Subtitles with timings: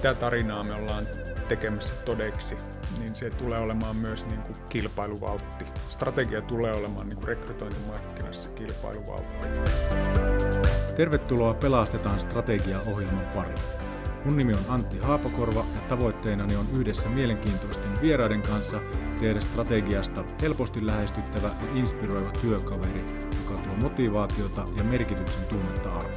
[0.00, 1.06] mitä tarinaa me ollaan
[1.48, 2.56] tekemässä todeksi,
[2.98, 5.64] niin se tulee olemaan myös niin kuin kilpailuvaltti.
[5.90, 9.48] Strategia tulee olemaan niin kuin rekrytointimarkkinassa kilpailuvaltti.
[10.96, 13.58] Tervetuloa Pelastetaan strategia-ohjelman pariin.
[14.24, 18.80] Mun nimi on Antti Haapakorva ja tavoitteenani on yhdessä mielenkiintoisten vieraiden kanssa
[19.20, 23.04] tehdä strategiasta helposti lähestyttävä ja inspiroiva työkaveri,
[23.42, 26.09] joka tuo motivaatiota ja merkityksen tunnetta arkeen.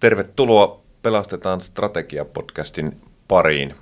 [0.00, 2.96] Tervetuloa Pelastetaan strategia-podcastin
[3.28, 3.74] pariin.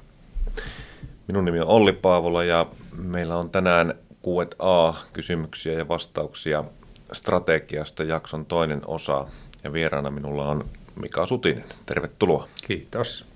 [1.28, 6.64] Minun nimi on Olli Paavola ja meillä on tänään Q&A kysymyksiä ja vastauksia
[7.12, 9.26] strategiasta jakson toinen osa.
[9.64, 10.64] Ja vieraana minulla on
[10.96, 11.64] Mika Sutinen.
[11.86, 12.48] Tervetuloa.
[12.66, 13.26] Kiitos.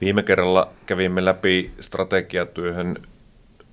[0.00, 2.96] Viime kerralla kävimme läpi strategiatyöhön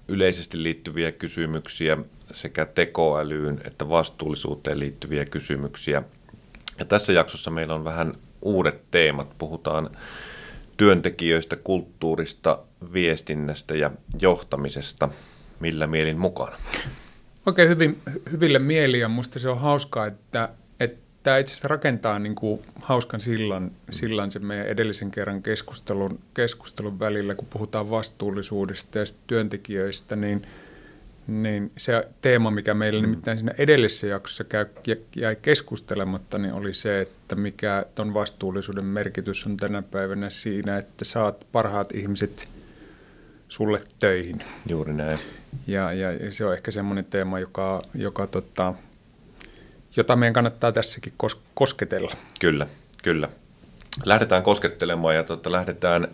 [0.08, 1.98] yleisesti liittyviä kysymyksiä
[2.32, 6.04] sekä tekoälyyn että vastuullisuuteen liittyviä kysymyksiä.
[6.80, 9.38] Ja tässä jaksossa meillä on vähän uudet teemat.
[9.38, 9.90] Puhutaan
[10.78, 12.60] työntekijöistä, kulttuurista,
[12.94, 15.10] viestinnästä ja johtamisesta.
[15.60, 16.56] Millä mielin mukana?
[17.46, 20.50] Oikein hyvin, hyville mieli ja musta se on hauskaa, että,
[20.80, 26.20] että tämä itse asiassa rakentaa niin kuin hauskan sillan, sillan sen meidän edellisen kerran keskustelun,
[26.34, 30.48] keskustelun välillä, kun puhutaan vastuullisuudesta ja työntekijöistä, niin,
[31.28, 33.10] niin se teema, mikä meillä mm.
[33.10, 34.66] nimittäin siinä edellisessä jaksossa käy,
[35.16, 41.06] jäi keskustelematta, niin oli se, että mikä ton vastuullisuuden merkitys on tänä päivänä siinä, että
[41.06, 42.48] saat parhaat ihmiset
[43.50, 44.44] sulle töihin.
[44.70, 45.20] Juuri näin.
[45.68, 48.74] Ja, ja se on ehkä semmoinen teema, joka, joka tota,
[49.96, 52.16] jota meidän kannattaa tässäkin kos- kosketella.
[52.40, 52.68] Kyllä,
[53.04, 53.30] kyllä.
[54.06, 56.08] Lähdetään koskettelemaan ja tota, lähdetään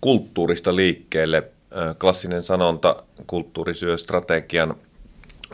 [0.00, 1.44] kulttuurista liikkeelle.
[2.00, 4.74] Klassinen sanonta, kulttuuri syö strategian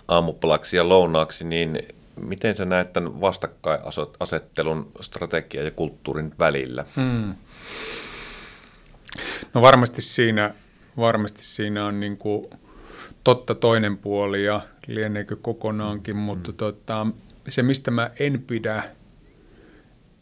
[0.09, 1.79] aamupalaksi ja lounaaksi, niin
[2.21, 6.85] miten sä näet tämän vastakkainasettelun strategian ja kulttuurin välillä?
[6.97, 7.35] Hmm.
[9.55, 10.55] No varmasti siinä,
[10.97, 12.47] varmasti siinä on niin kuin
[13.25, 16.23] totta toinen puoli ja lieneekö kokonaankin, hmm.
[16.23, 17.07] mutta tota,
[17.49, 18.83] se, mistä mä en pidä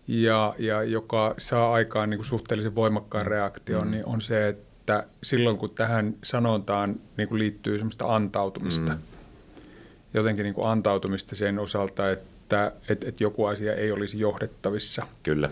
[0.09, 3.91] ja, ja joka saa aikaan niin kuin suhteellisen voimakkaan reaktion, mm.
[3.91, 4.67] niin on se, että
[5.23, 9.01] silloin kun tähän sanontaan niin kuin liittyy semmoista antautumista, mm.
[10.15, 15.07] jotenkin niin kuin antautumista sen osalta, että et, et joku asia ei olisi johdettavissa.
[15.23, 15.51] Kyllä.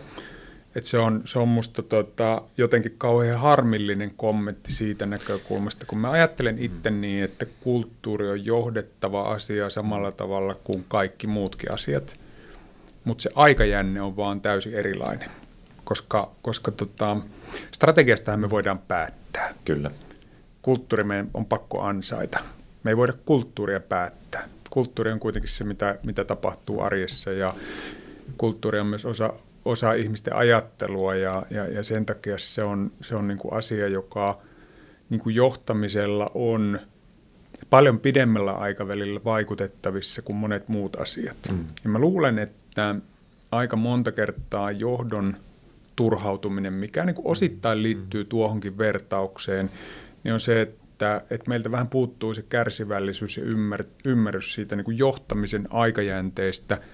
[0.74, 6.10] Et se, on, se on musta tota, jotenkin kauhean harmillinen kommentti siitä näkökulmasta, kun mä
[6.10, 7.00] ajattelen itse mm.
[7.00, 12.20] niin, että kulttuuri on johdettava asia samalla tavalla kuin kaikki muutkin asiat,
[13.04, 15.30] mutta se aikajänne on vaan täysin erilainen,
[15.84, 17.16] koska, koska tota,
[17.72, 19.23] strategiastahan me voidaan päättää.
[19.64, 19.90] Kyllä.
[20.62, 22.38] Kulttuuri meidän on pakko ansaita.
[22.82, 24.48] Me ei voida kulttuuria päättää.
[24.70, 27.54] Kulttuuri on kuitenkin se, mitä, mitä tapahtuu arjessa ja
[28.36, 29.32] kulttuuri on myös osa
[29.64, 33.88] osa ihmisten ajattelua ja, ja, ja sen takia se on, se on niin kuin asia,
[33.88, 34.38] joka
[35.10, 36.80] niin kuin johtamisella on
[37.70, 41.36] paljon pidemmällä aikavälillä vaikutettavissa kuin monet muut asiat.
[41.52, 41.64] Mm.
[41.84, 42.94] Ja mä luulen, että
[43.50, 45.36] aika monta kertaa johdon
[45.96, 48.28] turhautuminen, mikä niin kuin osittain liittyy mm.
[48.28, 49.70] tuohonkin vertaukseen,
[50.24, 54.84] niin on se, että, että meiltä vähän puuttuu se kärsivällisyys ja ymmär, ymmärrys siitä niin
[54.84, 56.78] kuin johtamisen aikajänteestä–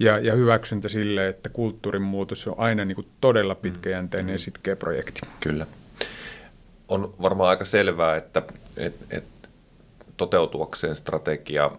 [0.00, 4.32] ja, ja hyväksyntä sille, että kulttuurin muutos on aina niin kuin todella pitkäjänteinen mm.
[4.32, 5.20] ja sitkeä projekti.
[5.40, 5.66] Kyllä.
[6.88, 8.42] On varmaan aika selvää, että
[8.76, 9.24] et, et
[10.16, 11.70] toteutuakseen strategia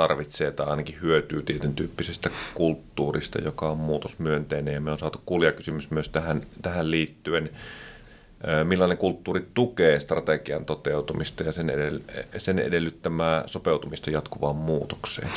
[0.00, 4.74] tarvitsee tai ainakin hyötyy tietyn tyyppisestä kulttuurista, joka on muutosmyönteinen.
[4.74, 7.50] Ja me on saatu kuulijakysymys myös tähän, tähän liittyen.
[8.64, 15.28] Millainen kulttuuri tukee strategian toteutumista ja sen, edell- sen edellyttämää sopeutumista jatkuvaan muutokseen?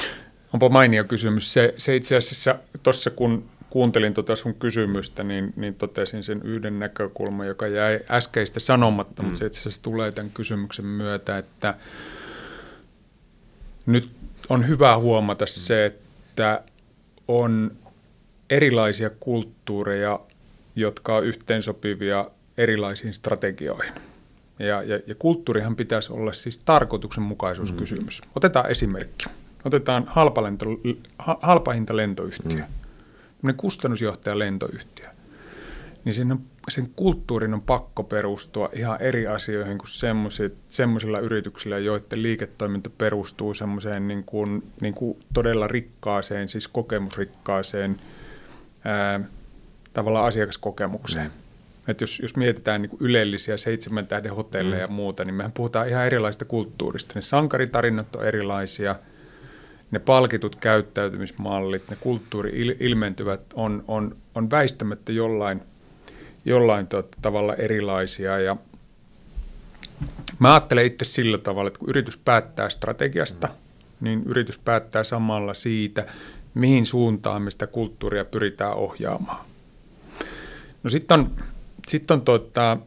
[0.53, 1.53] Onpa mainio kysymys.
[1.53, 6.79] Se, se itse asiassa tuossa kun kuuntelin tuota sun kysymystä, niin, niin totesin sen yhden
[6.79, 9.25] näkökulman, joka jäi äskeistä sanomatta, mm.
[9.25, 11.73] mutta se itse asiassa tulee tämän kysymyksen myötä, että
[13.85, 16.63] nyt on hyvä huomata se, että
[17.28, 17.72] on
[18.49, 20.19] erilaisia kulttuureja,
[20.75, 23.93] jotka on yhteensopivia erilaisiin strategioihin.
[24.59, 28.22] Ja, ja, ja kulttuurihan pitäisi olla siis tarkoituksenmukaisuuskysymys.
[28.22, 28.31] Mm.
[28.35, 29.25] Otetaan esimerkki.
[29.66, 30.66] Otetaan halpalento,
[31.41, 32.63] halpahinta lentoyhtiö,
[33.41, 33.53] mm.
[33.57, 35.07] kustannusjohtaja lentoyhtiö.
[36.05, 36.40] Niin sen,
[36.70, 39.90] sen kulttuurin on pakko perustua ihan eri asioihin kuin
[40.68, 47.98] semmoisilla yrityksillä, joiden liiketoiminta perustuu semmoiseen niin kuin, niin kuin todella rikkaaseen, siis kokemusrikkaaseen
[48.86, 49.20] ää,
[49.94, 51.28] tavallaan asiakaskokemukseen.
[51.28, 51.44] Mm.
[51.88, 54.92] Et jos, jos mietitään niin ylellisiä seitsemän tähden hotelleja mm.
[54.92, 57.12] ja muuta, niin mehän puhutaan ihan erilaista kulttuurista.
[57.16, 58.96] Ne sankaritarinat on erilaisia–
[59.94, 65.62] ne palkitut käyttäytymismallit, ne kulttuuri ilmentyvät on, on, on väistämättä jollain,
[66.45, 66.87] jollain
[67.22, 68.40] tavalla erilaisia.
[68.40, 68.55] Ja
[70.40, 73.49] mä ajattelen itse sillä tavalla, että kun yritys päättää strategiasta,
[74.01, 76.05] niin yritys päättää samalla siitä,
[76.53, 79.45] mihin suuntaan me sitä kulttuuria pyritään ohjaamaan.
[80.84, 81.31] No sitten on,
[81.87, 82.78] sit on tota,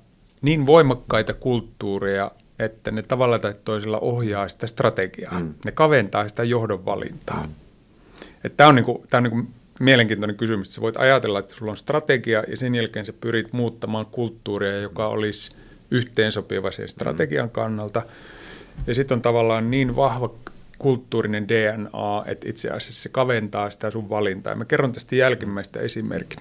[0.42, 5.38] niin voimakkaita kulttuureja, että ne tavalla tai toisella ohjaa sitä strategiaa.
[5.38, 5.54] Mm.
[5.64, 7.46] Ne kaventaa sitä johdon valintaa.
[7.46, 8.50] Mm.
[8.56, 9.42] Tämä on, niinku, tää on niinku
[9.81, 10.75] mielenkiintoinen kysymys.
[10.75, 15.08] Sä voit ajatella, että sulla on strategia ja sen jälkeen sä pyrit muuttamaan kulttuuria, joka
[15.08, 15.50] olisi
[15.90, 18.02] yhteensopiva sen strategian kannalta.
[18.87, 20.34] Ja sitten on tavallaan niin vahva
[20.78, 24.52] kulttuurinen DNA, että itse asiassa se kaventaa sitä sun valintaa.
[24.52, 26.38] Ja mä kerron tästä jälkimmäistä esimerkin.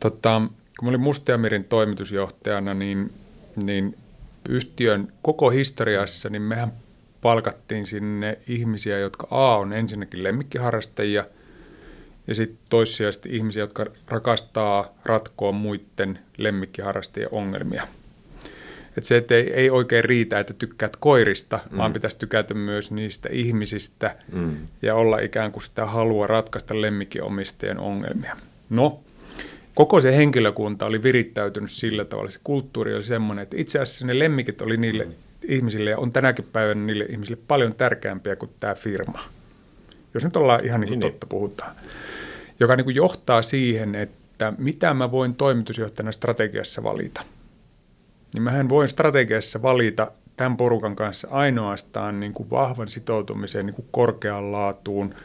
[0.00, 0.42] Tota,
[0.78, 3.12] kun mä olin Mustiamirin toimitusjohtajana, niin,
[3.64, 3.96] niin
[4.48, 6.72] yhtiön koko historiassa, niin mehän
[7.22, 11.24] palkattiin sinne ihmisiä, jotka A on ensinnäkin lemmikkiharrastajia
[12.28, 17.88] ja sitten toissijaisesti ihmisiä, jotka rakastaa ratkoa muiden lemmikkiharrastajien ongelmia.
[18.96, 21.78] Et se, että ei, ei oikein riitä, että tykkäät koirista, mm.
[21.78, 24.56] vaan pitäisi tykätä myös niistä ihmisistä mm.
[24.82, 28.36] ja olla ikään kuin sitä halua ratkaista lemmikkiomistajien ongelmia.
[28.70, 29.00] No,
[29.74, 34.18] koko se henkilökunta oli virittäytynyt sillä tavalla, se kulttuuri oli semmoinen, että itse asiassa ne
[34.18, 35.12] lemmikit oli niille mm.
[35.48, 39.37] ihmisille ja on tänäkin päivänä niille ihmisille paljon tärkeämpiä kuin tämä firma.
[40.18, 41.30] Jos nyt ollaan ihan niin kuin niin, totta niin.
[41.30, 41.72] puhutaan.
[42.60, 47.22] Joka niin kuin johtaa siihen, että mitä mä voin toimitusjohtajana strategiassa valita.
[48.34, 53.88] Niin mähän voin strategiassa valita tämän porukan kanssa ainoastaan niin kuin vahvan sitoutumiseen niin kuin
[53.90, 55.14] korkeaan laatuun–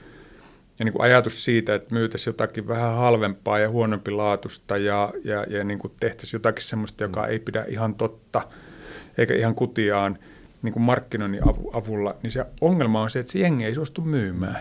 [0.80, 5.44] ja niin kuin ajatus siitä, että myytäisiin jotakin vähän halvempaa ja huonompi laatusta ja, ja,
[5.50, 8.42] ja niin kuin tehtäisiin jotakin sellaista, joka ei pidä ihan totta
[9.18, 10.18] eikä ihan kutiaan
[10.62, 11.42] niin kuin markkinoinnin
[11.74, 14.57] avulla, niin se ongelma on se, että se jengi ei suostu myymään.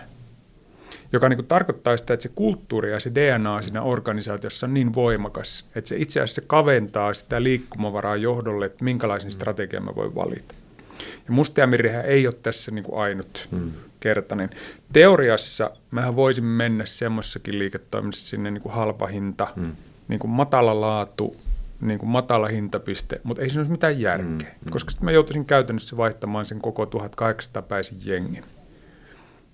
[1.12, 4.94] Joka niin kuin tarkoittaa sitä, että se kulttuuri ja se DNA siinä organisaatiossa on niin
[4.94, 9.33] voimakas, että se itse asiassa kaventaa sitä liikkumavaraa johdolle, että minkälaisen mm.
[9.33, 10.55] strategian mä voin valita.
[10.99, 13.73] Ja Mustiamirihän ei ole tässä niin kuin ainut hmm.
[14.00, 14.50] kertainen.
[14.93, 19.73] Teoriassa mehän voisimme mennä semmoisessakin liiketoiminnassa sinne niin kuin halpa hinta, hmm.
[20.09, 21.37] niin kuin matala laatu,
[21.81, 24.38] niin kuin matala hintapiste, mutta ei siinä olisi mitään järkeä, hmm.
[24.38, 24.71] hmm.
[24.71, 28.45] koska sitten mä joutuisin käytännössä vaihtamaan sen koko 1800 päisin jengin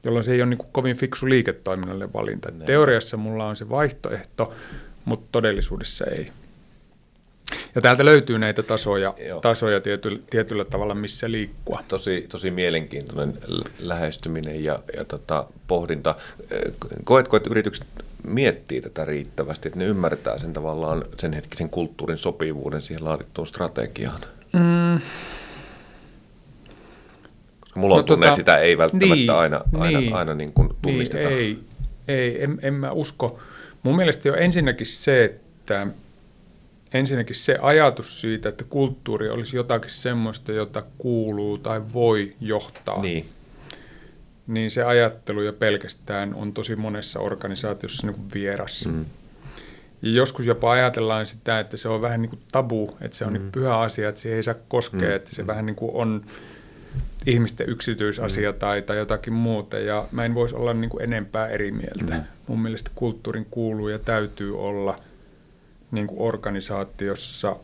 [0.09, 2.53] jolloin se ei ole niin kuin kovin fiksu liiketoiminnalle valinta.
[2.67, 4.55] Teoriassa mulla on se vaihtoehto,
[5.05, 6.31] mutta todellisuudessa ei.
[7.75, 11.85] Ja täältä löytyy näitä tasoja, tasoja tiety, tietyllä tavalla, missä liikkua.
[11.89, 13.35] Tosi, tosi mielenkiintoinen
[13.79, 16.15] lähestyminen ja, ja tota, pohdinta.
[17.05, 17.87] Koetko, että yritykset
[18.27, 24.21] miettii tätä riittävästi, että ne ymmärtää sen tavallaan sen hetkisen kulttuurin sopivuuden siihen laadittuun strategiaan?
[24.53, 25.01] Mm.
[27.79, 30.53] Mulla on no, tunne, tota, että sitä ei välttämättä niin, aina, aina, niin, aina niin
[30.53, 31.29] kuin tunnisteta.
[31.29, 31.59] Niin, ei,
[32.09, 33.39] ei en, en mä usko.
[33.83, 35.87] Mun mielestä jo ensinnäkin se, että
[36.93, 43.03] ensinnäkin se ajatus siitä, että kulttuuri olisi jotakin semmoista, jota kuuluu tai voi johtaa.
[43.03, 43.29] Niin.
[44.47, 48.87] Niin se ajattelu jo pelkästään on tosi monessa organisaatiossa niin kuin vieras.
[48.87, 49.05] Mm.
[50.03, 53.33] Ja joskus jopa ajatellaan sitä, että se on vähän niin kuin tabu, että se on
[53.33, 53.45] niin mm.
[53.45, 55.15] niin pyhä asia, että siihen ei saa koskea, mm.
[55.15, 55.47] että se mm.
[55.47, 56.25] vähän niin kuin on
[57.27, 58.59] ihmisten yksityisasia mm.
[58.59, 59.79] tai, tai jotakin muuta.
[59.79, 62.15] Ja mä en voisi olla niin kuin enempää eri mieltä.
[62.15, 62.23] Mm.
[62.47, 64.99] Mun mielestä kulttuurin kuuluu ja täytyy olla–
[65.91, 67.57] niin kuin organisaatiossa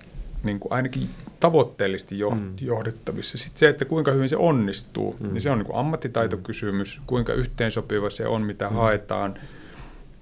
[0.43, 1.09] niin kuin ainakin
[1.41, 2.53] tavoitteellisesti mm.
[2.61, 3.39] johdettavissa.
[3.39, 5.33] Sitten se, että kuinka hyvin se onnistuu, mm.
[5.33, 8.75] niin se on niin kuin ammattitaitokysymys, kuinka yhteensopiva se on, mitä mm.
[8.75, 9.39] haetaan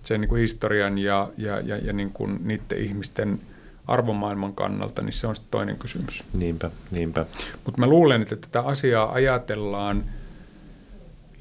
[0.03, 3.41] sen niin kuin historian ja, ja, ja, ja niin kuin niiden ihmisten
[3.87, 6.25] arvomaailman kannalta, niin se on sitten toinen kysymys.
[6.35, 7.27] Niinpä, niinpä.
[7.65, 10.05] Mutta mä luulen, että tätä asiaa ajatellaan–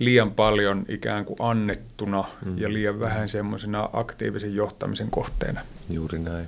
[0.01, 2.57] liian paljon ikään kuin annettuna mm.
[2.57, 5.61] ja liian vähän semmoisena aktiivisen johtamisen kohteena.
[5.89, 6.47] Juuri näin,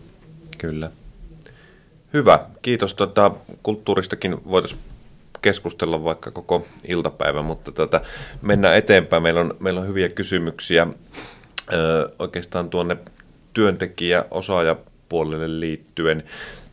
[0.58, 0.92] kyllä.
[2.14, 2.94] Hyvä, kiitos.
[2.94, 3.32] Tota,
[3.64, 4.82] kulttuuristakin voitaisiin
[5.42, 8.02] keskustella vaikka koko iltapäivä, mutta tota,
[8.42, 9.24] mennään eteenpäin.
[9.24, 10.88] Meillä on, meillä on hyviä kysymyksiä
[11.74, 12.98] ö, oikeastaan tuonne
[13.54, 14.26] työntekijä
[15.14, 16.24] osaajapuolelle liittyen.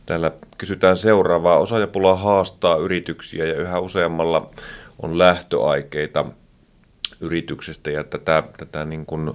[0.05, 1.57] Täällä kysytään seuraavaa.
[1.57, 4.49] Osaajapula haastaa yrityksiä ja yhä useammalla
[5.01, 6.25] on lähtöaikeita
[7.21, 9.33] yrityksestä ja tätä, tätä niin kuin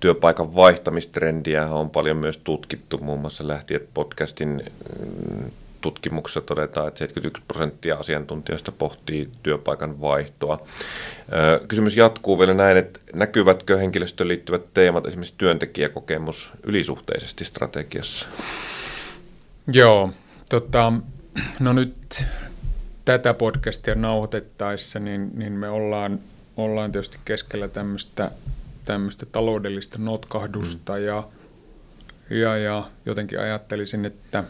[0.00, 2.98] työpaikan vaihtamistrendiä on paljon myös tutkittu.
[2.98, 5.50] Muun muassa lähtien podcastin mm,
[5.84, 10.66] tutkimuksessa todetaan, että 71 prosenttia asiantuntijoista pohtii työpaikan vaihtoa.
[11.68, 18.26] Kysymys jatkuu vielä näin, että näkyvätkö henkilöstöön liittyvät teemat, esimerkiksi työntekijäkokemus, ylisuhteisesti strategiassa?
[19.72, 20.10] Joo,
[20.50, 20.92] tota,
[21.60, 22.26] no nyt
[23.04, 26.20] tätä podcastia nauhoitettaessa, niin, niin me ollaan
[26.56, 28.30] ollaan tietysti keskellä tämmöistä,
[28.84, 31.04] tämmöistä taloudellista notkahdusta mm.
[31.04, 31.22] ja,
[32.30, 34.44] ja, ja jotenkin ajattelisin, että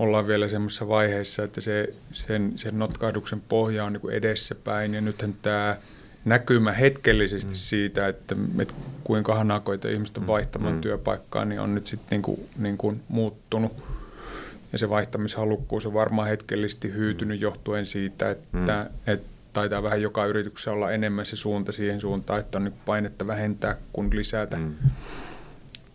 [0.00, 5.34] ollaan vielä semmoisessa vaiheessa, että se, sen, sen notkahduksen pohja on niin edessäpäin ja nythän
[5.42, 5.76] tämä
[6.24, 7.56] näkymä hetkellisesti mm.
[7.56, 10.26] siitä, että, että kuinka hanakoita ihmiset on mm.
[10.26, 10.80] vaihtamaan mm.
[10.80, 13.84] työpaikkaa, niin on nyt sitten niin kuin, niin kuin muuttunut.
[14.72, 17.42] Ja se vaihtamishalukkuus on varmaan hetkellisesti hyytynyt mm.
[17.42, 19.12] johtuen siitä, että, mm.
[19.12, 23.26] että taitaa vähän joka yrityksessä olla enemmän se suunta siihen suuntaan, että on niin painetta
[23.26, 24.56] vähentää kuin lisätä.
[24.56, 24.74] Mm.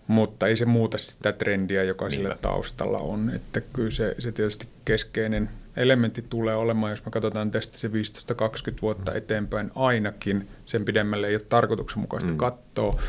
[0.07, 2.23] Mutta ei se muuta sitä trendiä, joka Niinpä.
[2.23, 3.31] sillä taustalla on.
[3.35, 7.91] Että kyllä se, se tietysti keskeinen elementti tulee olemaan, jos me katsotaan tästä se 15-20
[8.81, 9.17] vuotta mm.
[9.17, 12.37] eteenpäin ainakin, sen pidemmälle ei ole tarkoituksenmukaista mm.
[12.37, 13.01] katsoa,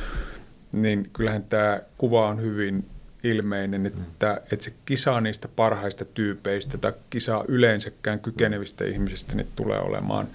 [0.72, 2.84] niin kyllähän tämä kuva on hyvin
[3.24, 4.42] ilmeinen, että, mm.
[4.52, 8.90] että se kisaa niistä parhaista tyypeistä tai kisaa yleensäkään kykenevistä mm.
[8.90, 10.28] ihmisistä niin tulee olemaan,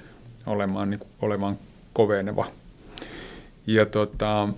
[0.46, 1.58] olemaan, niin kuin, olemaan
[1.94, 2.52] koveneva.
[3.68, 4.50] Ja tota,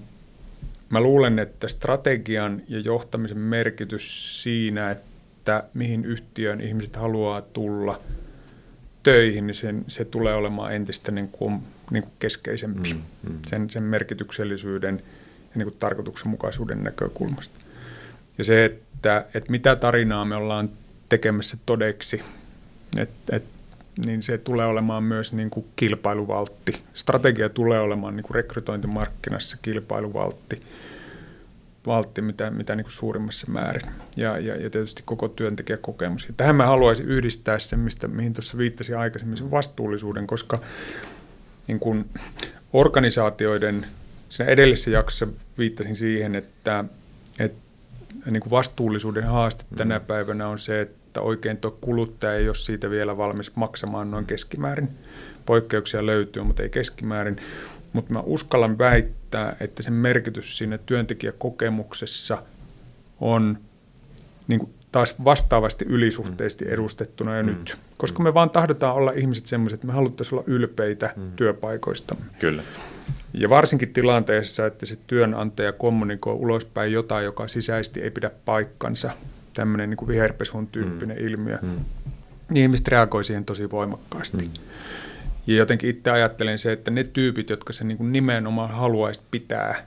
[0.93, 8.00] mä luulen, että strategian ja johtamisen merkitys siinä, että mihin yhtiön ihmiset haluaa tulla
[9.03, 11.59] töihin, niin sen, se tulee olemaan entistä niin kuin,
[11.91, 13.39] niin kuin keskeisempi mm, mm.
[13.47, 15.01] Sen, sen merkityksellisyyden
[15.41, 17.59] ja niin kuin tarkoituksenmukaisuuden näkökulmasta.
[18.38, 20.69] Ja se, että, että mitä tarinaa me ollaan
[21.09, 22.21] tekemässä todeksi,
[22.97, 23.43] et, et,
[24.05, 26.83] niin se tulee olemaan myös niin kuin kilpailuvaltti.
[26.93, 30.59] Strategia tulee olemaan niin kuin rekrytointimarkkinassa kilpailuvaltti
[31.88, 33.91] valtti, mitä, mitä niin kuin suurimmassa määrin.
[34.17, 36.27] Ja, ja, ja tietysti koko työntekijäkokemus.
[36.27, 40.59] Ja tähän mä haluaisin yhdistää sen, mistä, mihin tuossa viittasin aikaisemmin, sen vastuullisuuden, koska
[41.67, 42.05] niin kuin
[42.73, 43.85] organisaatioiden,
[44.29, 46.85] siinä edellisessä jaksossa viittasin siihen, että,
[47.39, 47.63] että
[48.31, 49.77] niin kuin vastuullisuuden haaste mm.
[49.77, 54.25] tänä päivänä on se, että oikein tuo kuluttaja ei ole siitä vielä valmis maksamaan noin
[54.25, 54.89] keskimäärin.
[55.46, 57.41] Poikkeuksia löytyy, mutta ei keskimäärin.
[57.93, 62.43] Mutta mä uskallan väittää, että sen merkitys siinä työntekijäkokemuksessa
[63.20, 63.58] on
[64.48, 66.72] niin kuin taas vastaavasti ylisuhteisesti mm.
[66.72, 67.50] edustettuna jo mm.
[67.50, 67.77] nyt.
[67.98, 71.32] Koska me vaan tahdotaan olla ihmiset sellaiset, että me haluttaisiin olla ylpeitä mm.
[71.36, 72.25] työpaikoistamme.
[72.39, 72.63] Kyllä.
[73.34, 79.12] Ja varsinkin tilanteessa, että se työnantaja kommunikoi ulospäin jotain, joka sisäisesti ei pidä paikkansa,
[79.53, 81.27] tämmöinen niin viherpesun tyyppinen mm.
[81.27, 81.86] ilmiö, mm.
[82.50, 84.38] niin ihmiset reagoi siihen tosi voimakkaasti.
[84.38, 84.51] Mm.
[85.48, 89.86] Ja jotenkin itse ajattelen se, että ne tyypit, jotka se niin kuin nimenomaan haluaisi pitää,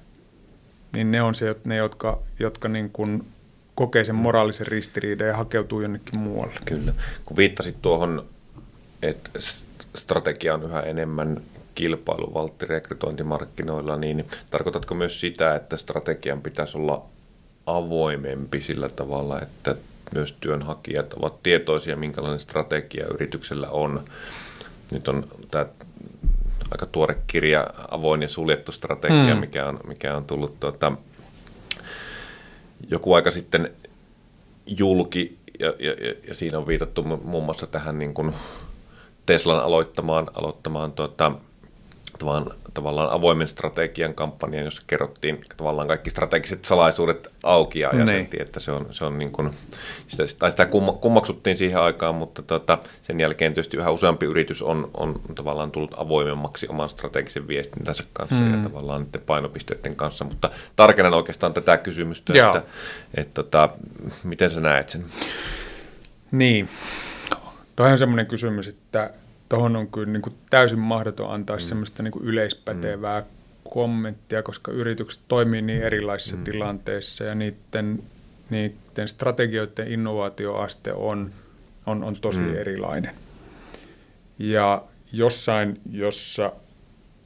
[0.93, 3.27] niin ne on se, ne, jotka, jotka niin kuin
[3.75, 6.55] kokee sen moraalisen ristiriidan ja hakeutuu jonnekin muualle.
[6.65, 6.93] Kyllä.
[7.25, 8.27] Kun viittasit tuohon,
[9.03, 9.31] että
[9.97, 11.41] strategia on yhä enemmän
[11.75, 17.07] kilpailuvaltti rekrytointimarkkinoilla, niin tarkoitatko myös sitä, että strategian pitäisi olla
[17.67, 19.75] avoimempi sillä tavalla, että
[20.15, 24.05] myös työnhakijat ovat tietoisia, minkälainen strategia yrityksellä on.
[24.91, 25.67] Nyt on tämä
[26.71, 29.41] aika tuore kirja, avoin ja suljettu strategia, mm.
[29.41, 30.93] mikä, on, mikä on tullut tuota,
[32.91, 33.73] joku aika sitten
[34.67, 35.93] julki, ja, ja,
[36.29, 38.35] ja siinä on viitattu muun muassa tähän niin kuin
[39.27, 41.33] Teslan aloittamaan, aloittamaan tuota,
[42.19, 48.43] tavallaan, tavallaan avoimen strategian kampanjan, jossa kerrottiin tavallaan kaikki strategiset salaisuudet auki ja ajateltiin, niin.
[48.43, 49.51] että se on, se on niin kuin,
[50.07, 50.69] sitä, tai sitä
[51.01, 55.95] kummaksuttiin siihen aikaan, mutta tota, sen jälkeen tietysti yhä useampi yritys on, on tavallaan tullut
[55.97, 58.57] avoimemmaksi oman strategisen viestintänsä kanssa mm.
[58.57, 62.57] ja tavallaan niiden painopisteiden kanssa, mutta tarkennan oikeastaan tätä kysymystä, Joo.
[62.57, 62.71] että,
[63.15, 63.69] että, tota,
[64.25, 65.05] miten sä näet sen?
[66.31, 66.69] Niin,
[67.77, 69.11] Tuo on semmoinen kysymys, että
[69.49, 71.61] tuohon on kyllä niin kuin täysin mahdoton antaa mm.
[71.61, 73.27] semmoista niin kuin yleispätevää mm.
[73.71, 76.45] kommenttia, koska yritykset toimii niin erilaisissa mm.
[76.45, 78.03] tilanteissa ja niiden,
[78.51, 81.31] niiden strategioiden innovaatioaste on,
[81.87, 82.57] on, on tosi mm.
[82.57, 83.15] erilainen.
[84.39, 86.53] Ja jossain, jossa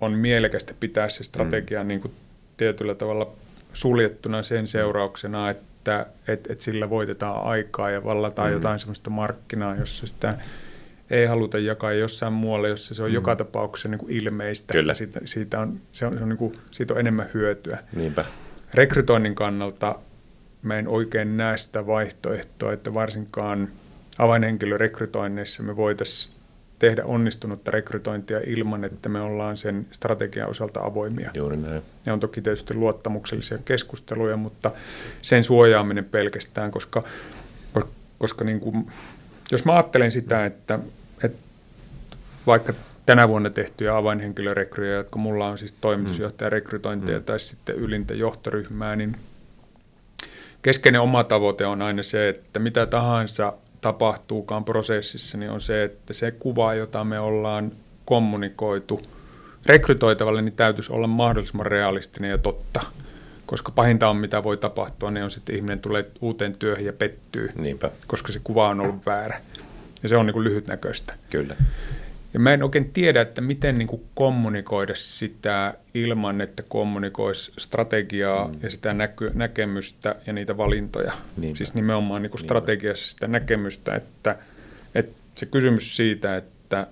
[0.00, 1.88] on mielekästä pitää se strategia mm.
[1.88, 2.14] niin kuin
[2.56, 3.32] tietyllä tavalla
[3.72, 8.52] suljettuna sen seurauksena, että et, et sillä voitetaan aikaa ja vallataan mm.
[8.52, 10.34] jotain sellaista markkinaa, jossa sitä
[11.11, 13.14] ei haluta jakaa jossain muualla, jossa se on mm.
[13.14, 14.73] joka tapauksessa niin kuin ilmeistä.
[14.73, 14.95] Kyllä.
[14.95, 17.79] Siitä, siitä, on, se on, se on niin kuin, siitä on enemmän hyötyä.
[17.97, 18.25] Niinpä.
[18.75, 19.99] Rekrytoinnin kannalta
[20.62, 23.69] mä en oikein näe sitä vaihtoehtoa, että varsinkaan
[24.19, 26.35] avainhenkilörekrytoinneissa me voitaisiin
[26.79, 31.31] tehdä onnistunutta rekrytointia ilman, että me ollaan sen strategian osalta avoimia.
[31.35, 31.83] Juuri näin.
[32.07, 34.71] Ne on toki tietysti luottamuksellisia keskusteluja, mutta
[35.23, 37.05] sen suojaaminen pelkästään, koska,
[38.19, 38.90] koska niin kuin,
[39.52, 40.79] jos mä ajattelen sitä, että
[42.47, 42.73] vaikka
[43.06, 47.25] tänä vuonna tehtyjä avainhenkilörekryjä, jotka mulla on siis toimitusjohtajarekrytointeja mm.
[47.25, 49.16] tai sitten ylintä johtoryhmää, niin
[50.62, 56.12] keskeinen oma tavoite on aina se, että mitä tahansa tapahtuukaan prosessissa, niin on se, että
[56.12, 57.73] se kuva, jota me ollaan
[58.04, 59.00] kommunikoitu
[59.66, 62.80] rekrytoitavalle niin täytyisi olla mahdollisimman realistinen ja totta.
[63.47, 67.50] Koska pahinta on, mitä voi tapahtua, niin on sitten ihminen tulee uuteen työhön ja pettyy,
[67.56, 67.90] Niinpä.
[68.06, 69.40] koska se kuva on ollut väärä.
[70.02, 71.14] Ja se on niin kuin lyhytnäköistä.
[71.30, 71.56] Kyllä.
[72.34, 78.49] Ja mä en oikein tiedä, että miten niin kuin kommunikoida sitä ilman, että kommunikoisi strategiaa
[78.49, 78.54] mm.
[78.62, 81.12] ja sitä näky- näkemystä ja niitä valintoja.
[81.37, 81.56] Niinpä.
[81.56, 84.37] Siis nimenomaan niin kuin strategiassa sitä näkemystä, että,
[84.94, 86.87] että se kysymys siitä, että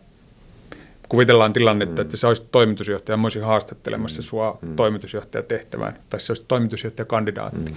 [1.09, 2.07] kuvitellaan tilannetta, mm.
[2.07, 4.25] että sä olisit toimitusjohtaja, mä olisin haastattelemassa mm.
[4.25, 4.76] sua mm.
[4.76, 7.71] toimitusjohtajatehtävään, tai se olisi toimitusjohtajakandidaatti.
[7.71, 7.76] Mm.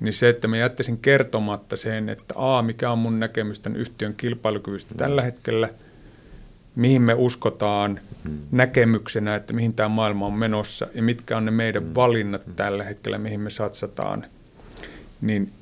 [0.00, 4.14] Niin se, että mä jättäisin kertomatta sen, että A, mikä on mun näkemys tämän yhtiön
[4.14, 4.98] kilpailukyvystä mm.
[4.98, 5.68] tällä hetkellä,
[6.78, 8.38] mihin me uskotaan mm.
[8.50, 11.94] näkemyksenä, että mihin tämä maailma on menossa ja mitkä on ne meidän mm.
[11.94, 12.54] valinnat mm.
[12.54, 14.24] tällä hetkellä, mihin me satsataan,
[15.20, 15.52] niin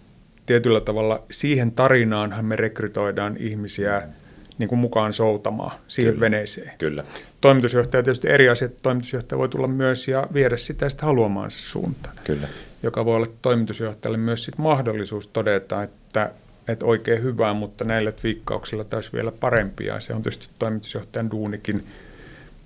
[0.47, 4.13] tietyllä tavalla siihen tarinaanhan me rekrytoidaan ihmisiä mm
[4.59, 6.21] niin kuin mukaan soutamaan siihen Kyllä.
[6.21, 6.73] veneeseen.
[6.79, 7.05] Kyllä.
[7.41, 12.17] Toimitusjohtaja tietysti eri asia, toimitusjohtaja voi tulla myös ja viedä sitä sitä haluamaansa suuntaan.
[12.25, 12.49] Kyllä.
[12.83, 16.31] Joka voi olla toimitusjohtajalle myös sit mahdollisuus todeta, että,
[16.69, 20.01] että oikein hyvää, mutta näillä twiikkauksilla taisi vielä parempia.
[20.01, 21.87] Se on tietysti toimitusjohtajan duunikin,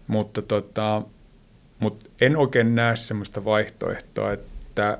[0.06, 1.02] mutta, tota,
[1.78, 4.98] mutta en oikein näe sellaista vaihtoehtoa, että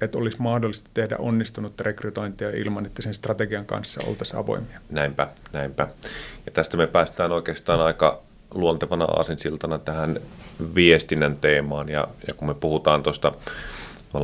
[0.00, 4.80] että olisi mahdollista tehdä onnistunutta rekrytointia ilman, että sen strategian kanssa oltaisiin avoimia.
[4.90, 5.88] Näinpä, näinpä.
[6.46, 8.22] Ja tästä me päästään oikeastaan aika
[8.54, 10.20] luontevana aasinsiltana tähän
[10.74, 11.88] viestinnän teemaan.
[11.88, 13.32] Ja, ja kun me puhutaan tuosta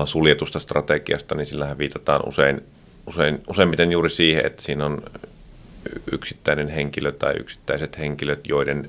[0.05, 2.65] suljetusta strategiasta, niin sillähän viitataan usein,
[3.07, 5.03] usein, useimmiten juuri siihen, että siinä on
[6.13, 8.89] yksittäinen henkilö tai yksittäiset henkilöt, joiden,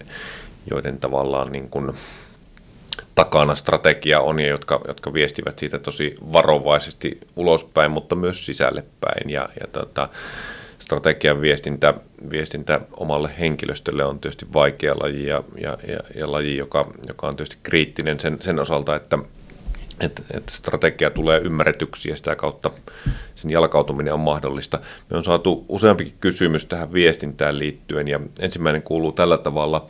[0.72, 1.92] joiden tavallaan niin kuin
[3.16, 9.30] takana strategia on ja jotka, jotka viestivät siitä tosi varovaisesti ulospäin, mutta myös sisälle päin.
[9.30, 10.10] Ja, ja tota,
[10.80, 11.94] strategian viestintä,
[12.30, 17.36] viestintä omalle henkilöstölle on tietysti vaikea laji ja, ja, ja, ja laji, joka, joka on
[17.36, 19.20] tietysti kriittinen sen, sen osalta, että
[20.00, 22.72] että et strategia tulee ymmärretyksi ja sitä kautta
[23.36, 24.80] sen jalkautuminen on mahdollista.
[25.10, 29.88] Me on saatu useampikin kysymys tähän viestintään liittyen ja ensimmäinen kuuluu tällä tavalla.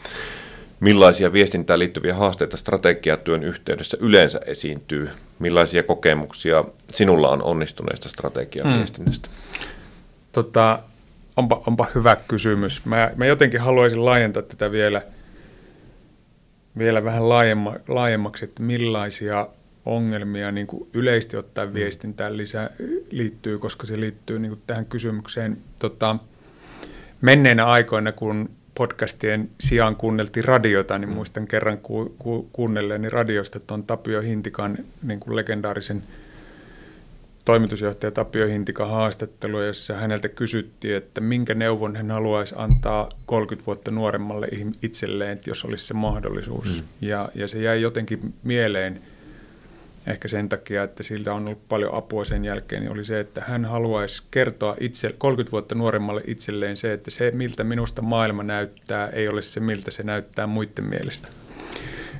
[0.80, 5.10] Millaisia viestintään liittyviä haasteita strategiatyön yhteydessä yleensä esiintyy?
[5.40, 9.30] Millaisia kokemuksia sinulla on onnistuneesta strategiaviestinnästä?
[9.30, 9.68] Hmm.
[10.32, 10.80] Tota,
[11.38, 12.86] onpa, onpa hyvä kysymys.
[12.86, 15.02] Mä, mä jotenkin haluaisin laajentaa tätä vielä,
[16.78, 19.48] vielä vähän laajemma, laajemmaksi, että millaisia
[19.88, 22.70] ongelmia niin kuin yleisesti ottaen viestintään lisää,
[23.12, 25.58] liittyy, koska se liittyy niin kuin tähän kysymykseen.
[25.80, 26.16] Tota,
[27.22, 33.84] menneinä aikoina, kun podcastien sijaan kuunneltiin radiota, niin muistan kerran ku, ku, kuunnelleeni radiosta tuon
[33.84, 36.04] Tapio Hintikan niin kuin legendaarisen
[37.46, 43.92] toimitusjohtaja Tapio Hintikan haastattelu, jossa häneltä kysyttiin, että minkä neuvon hän haluaisi antaa 30 vuotta
[43.92, 44.48] nuoremmalle
[44.82, 46.76] itselleen, jos olisi se mahdollisuus.
[46.76, 47.08] Mm.
[47.08, 49.02] Ja, ja se jäi jotenkin mieleen–
[50.08, 53.44] ehkä sen takia, että siltä on ollut paljon apua sen jälkeen, niin oli se, että
[53.48, 59.08] hän haluaisi kertoa itse, 30 vuotta nuoremmalle itselleen se, että se, miltä minusta maailma näyttää,
[59.10, 61.28] ei ole se, miltä se näyttää muiden mielestä.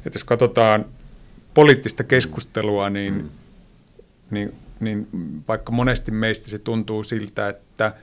[0.06, 0.86] Että jos katsotaan
[1.54, 3.30] poliittista keskustelua, niin, mm.
[4.32, 5.08] niin, niin
[5.48, 7.94] vaikka monesti meistä se tuntuu siltä, että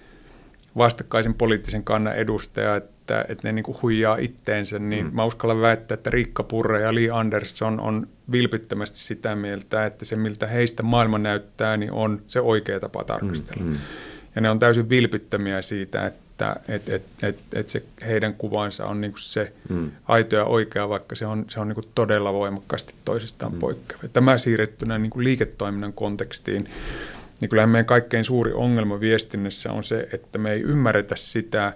[0.77, 5.15] vastakkaisen poliittisen kannan edustaja, että, että ne niin kuin huijaa itteensä, niin mm.
[5.15, 10.17] mä uskallan väittää, että Riikka Purre ja Lee Anderson on vilpittömästi sitä mieltä, että se
[10.17, 13.65] miltä heistä maailma näyttää, niin on se oikea tapa tarkastella.
[13.65, 13.71] Mm.
[13.71, 13.77] Mm.
[14.35, 19.01] Ja ne on täysin vilpittömiä siitä, että et, et, et, et se heidän kuvansa on
[19.01, 19.91] niinku se mm.
[20.09, 23.59] aito ja oikea, vaikka se on, se on niinku todella voimakkaasti toisistaan mm.
[23.59, 24.09] poikkeava.
[24.13, 26.69] Tämä siirrettynä niinku liiketoiminnan kontekstiin,
[27.45, 31.73] niin kyllähän meidän kaikkein suuri ongelma viestinnässä on se, että me ei ymmärretä sitä,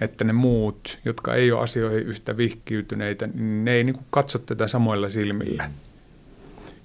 [0.00, 4.38] että ne muut, jotka ei ole asioihin yhtä vihkiytyneitä, niin ne ei niin kuin katso
[4.38, 5.70] tätä samoilla silmillä.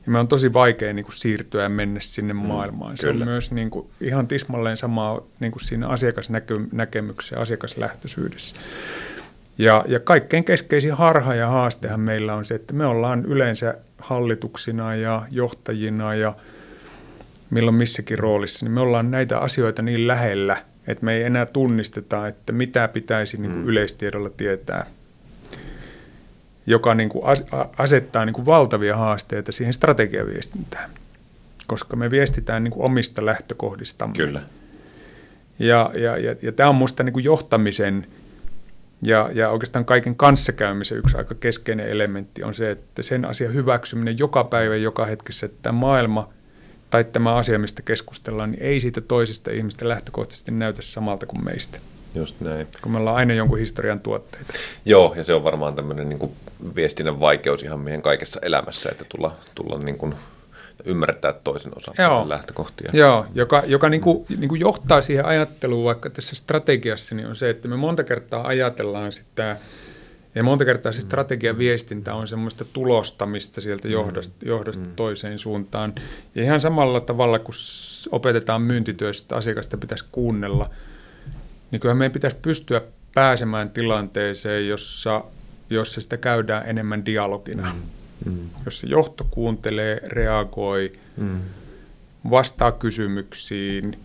[0.05, 2.97] Ja me on tosi vaikea niin kuin siirtyä ja mennä sinne mm, maailmaan.
[2.97, 3.23] Se kyllä.
[3.23, 8.55] on myös niin kuin, ihan tismalleen samaa niin kuin siinä asiakasnäkemyksessä ja asiakaslähtöisyydessä.
[9.57, 14.95] Ja, ja kaikkein keskeisin harha ja haastehan meillä on se, että me ollaan yleensä hallituksina
[14.95, 16.35] ja johtajina ja
[17.49, 20.57] milloin missäkin roolissa, niin me ollaan näitä asioita niin lähellä–
[20.87, 23.69] että me ei enää tunnisteta, että mitä pitäisi niin kuin mm.
[23.69, 24.85] yleistiedolla tietää,
[26.67, 27.23] joka niin kuin
[27.77, 30.89] asettaa niin kuin valtavia haasteita siihen strategiaviestintään,
[31.67, 34.15] koska me viestitään niin kuin omista lähtökohdistamme.
[34.15, 34.41] Kyllä.
[35.59, 38.07] Ja, ja, ja, ja tämä on minusta niin johtamisen
[39.01, 44.17] ja, ja oikeastaan kaiken kanssakäymisen yksi aika keskeinen elementti on se, että sen asian hyväksyminen
[44.17, 46.29] joka päivä, joka hetkessä, että tämä maailma–
[46.89, 51.79] tai tämä asia, mistä keskustellaan, niin ei siitä toisesta ihmistä lähtökohtaisesti näytä samalta kuin meistä.
[52.15, 52.67] just näin.
[52.81, 54.53] Kun me ollaan aina jonkun historian tuotteita.
[54.85, 56.31] Joo, ja se on varmaan tämmöinen niin kuin
[56.75, 60.15] viestinnän vaikeus ihan meidän kaikessa elämässä, että tulla, tulla niin kuin
[60.85, 62.91] ymmärtää toisen osapuolen lähtökohtia.
[62.93, 67.35] Joo, joka, joka niin kuin, niin kuin johtaa siihen ajatteluun vaikka tässä strategiassa, niin on
[67.35, 69.57] se, että me monta kertaa ajatellaan sitä,
[70.37, 74.95] ja monta kertaa se strategian viestintä on semmoista tulostamista sieltä johdosta, johdosta mm.
[74.95, 75.93] toiseen suuntaan.
[76.35, 77.53] Ja ihan samalla tavalla, kun
[78.11, 80.69] opetetaan myyntityössä, että asiakasta pitäisi kuunnella,
[81.71, 82.81] niin kyllähän meidän pitäisi pystyä
[83.15, 85.23] pääsemään tilanteeseen, jossa,
[85.69, 87.73] jossa sitä käydään enemmän dialogina.
[87.73, 87.81] Mm
[88.25, 88.49] mm.
[88.65, 91.39] jos se johto kuuntelee, reagoi, mm.
[92.29, 93.99] vastaa kysymyksiin,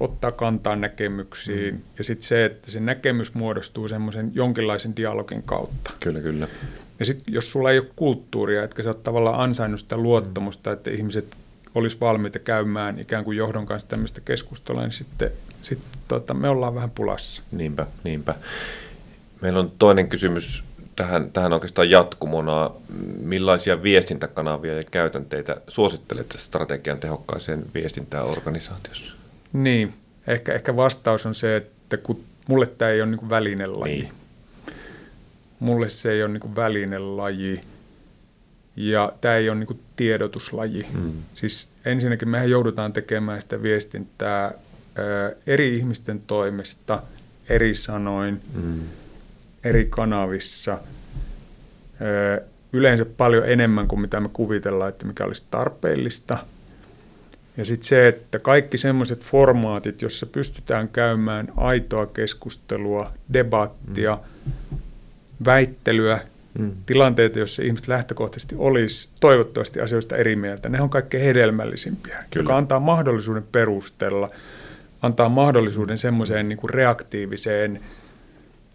[0.00, 1.80] ottaa kantaa näkemyksiin mm.
[1.98, 5.90] ja sitten se, että se näkemys muodostuu semmoisen jonkinlaisen dialogin kautta.
[6.00, 6.48] Kyllä, kyllä.
[6.98, 10.90] Ja sitten jos sulla ei ole kulttuuria, että sä oot tavallaan ansainnut sitä luottamusta, että
[10.90, 11.36] ihmiset
[11.74, 16.74] olisi valmiita käymään ikään kuin johdon kanssa tämmöistä keskustelua, niin sitten sit, tota, me ollaan
[16.74, 17.42] vähän pulassa.
[17.52, 18.34] Niinpä, niinpä.
[19.40, 20.64] Meillä on toinen kysymys
[20.96, 22.70] tähän, tähän oikeastaan jatkumona.
[23.20, 29.15] Millaisia viestintäkanavia ja käytänteitä suosittelet strategian tehokkaaseen viestintään organisaatiossa?
[29.62, 29.94] Niin,
[30.26, 33.92] ehkä, ehkä vastaus on se, että kun mulle tämä ei ole niin välinelaji.
[33.92, 34.12] Niin.
[35.60, 37.60] Mulle se ei ole niin välinelaji
[38.76, 40.86] ja tämä ei ole niin tiedotuslaji.
[40.92, 41.12] Mm.
[41.34, 44.54] Siis ensinnäkin mehän joudutaan tekemään sitä viestintää
[45.46, 47.02] eri ihmisten toimesta,
[47.48, 48.42] eri sanoin.
[48.54, 48.80] Mm
[49.66, 50.78] eri kanavissa
[52.72, 56.38] yleensä paljon enemmän kuin mitä me kuvitellaan, että mikä olisi tarpeellista.
[57.56, 64.18] Ja sitten se, että kaikki semmoiset formaatit, jossa pystytään käymään aitoa keskustelua, debattia,
[64.70, 64.78] mm.
[65.44, 66.20] väittelyä,
[66.58, 66.72] mm.
[66.86, 72.44] tilanteita, joissa ihmiset lähtökohtaisesti olisi toivottavasti asioista eri mieltä, ne on kaikkein hedelmällisimpiä, Kyllä.
[72.44, 74.30] joka antaa mahdollisuuden perustella,
[75.02, 77.80] antaa mahdollisuuden semmoiseen niin kuin reaktiiviseen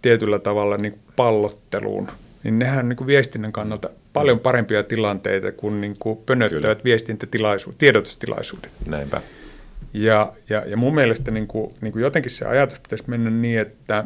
[0.02, 2.08] tietyllä tavalla niin kuin pallotteluun,
[2.44, 7.78] niin nehän on niin kuin viestinnän kannalta paljon parempia tilanteita kuin, niin kuin pönöttävät viestintätilaisuudet,
[7.78, 8.72] tiedotustilaisuudet.
[8.88, 9.22] Näinpä.
[9.94, 13.60] Ja, ja, ja mun mielestä niin kuin, niin kuin jotenkin se ajatus pitäisi mennä niin,
[13.60, 14.04] että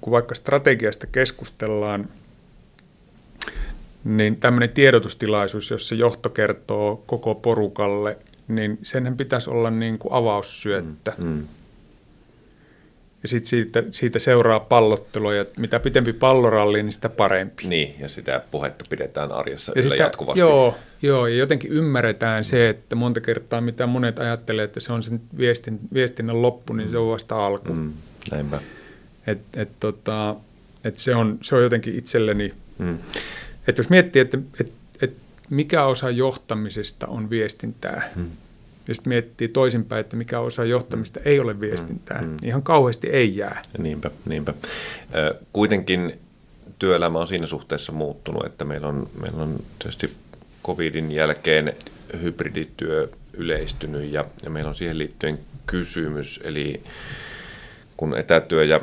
[0.00, 2.08] kun vaikka strategiasta keskustellaan,
[4.04, 11.12] niin tämmöinen tiedotustilaisuus, jossa johto kertoo koko porukalle, niin senhän pitäisi olla niin kuin avaussyöttä.
[11.18, 11.48] Mm, mm
[13.22, 17.68] ja sitten siitä, siitä seuraa pallottelua, ja mitä pitempi palloralli, niin sitä parempi.
[17.68, 20.40] Niin, ja sitä puhetta pidetään arjessa ja sitä, jatkuvasti.
[20.40, 25.02] Joo, joo, ja jotenkin ymmärretään se, että monta kertaa mitä monet ajattelee, että se on
[25.02, 27.72] sen viestin, viestinnän loppu, niin se on vasta alku.
[27.72, 27.92] Mm,
[28.30, 28.60] näinpä.
[29.26, 30.36] Et, et, tota,
[30.84, 32.98] et se, on, se on jotenkin itselleni, mm.
[33.68, 35.16] että jos miettii, että et, et
[35.50, 38.26] mikä osa johtamisesta on viestintää, mm
[38.88, 42.36] ja sitten miettii toisinpäin, että mikä osa johtamista ei ole viestintää, mm, mm.
[42.42, 43.62] ihan kauheasti ei jää.
[43.78, 44.54] Niinpä, niinpä.
[45.52, 46.18] Kuitenkin
[46.78, 50.10] työelämä on siinä suhteessa muuttunut, että meillä on, meillä on tietysti
[50.64, 51.72] covidin jälkeen
[52.22, 56.82] hybridityö yleistynyt ja, ja meillä on siihen liittyen kysymys, eli
[57.98, 58.80] kun etätyö ja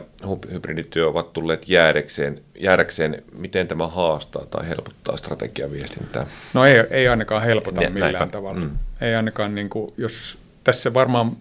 [0.52, 6.26] hybridityö ovat tulleet jäädäkseen, jäädäkseen, miten tämä haastaa tai helpottaa strategiaviestintää?
[6.54, 8.32] No ei, ei ainakaan helpota ne, millään näinpä.
[8.32, 8.60] tavalla.
[8.60, 8.72] Mm.
[9.02, 11.32] Ei ainakaan, niin kuin, jos tässä varmaan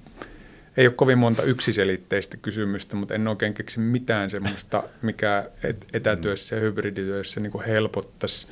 [0.77, 5.45] ei ole kovin monta yksiselitteistä kysymystä, mutta en oikein keksi mitään sellaista, mikä
[5.93, 8.49] etätyössä ja hybridityössä niin kuin helpottaisi.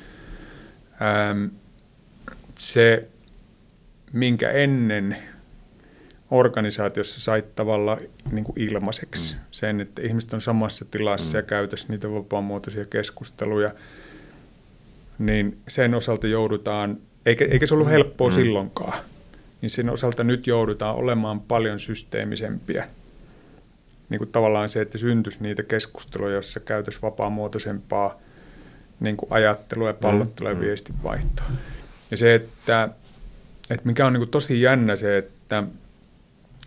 [1.01, 1.45] Ähm,
[2.55, 3.07] se,
[4.13, 5.17] minkä ennen
[6.31, 7.97] organisaatiossa sait tavallaan
[8.31, 9.39] niin kuin ilmaiseksi mm.
[9.51, 11.39] sen, että ihmiset on samassa tilassa mm.
[11.39, 13.71] ja käytäisiin niitä vapaamuotoisia keskusteluja,
[15.19, 18.33] niin sen osalta joudutaan, eikä, eikä se ollut helppoa mm.
[18.33, 18.97] silloinkaan,
[19.61, 22.87] niin sen osalta nyt joudutaan olemaan paljon systeemisempiä.
[24.09, 28.19] Niin kuin tavallaan se, että syntyisi niitä keskusteluja, joissa käytäisiin vapaamuotoisempaa
[28.99, 30.61] niin kuin ajattelua ja pallottelua ja mm.
[30.61, 31.45] viestinvaihtoa.
[32.11, 32.89] Ja se, että,
[33.69, 35.63] että mikä on niin kuin tosi jännä se, että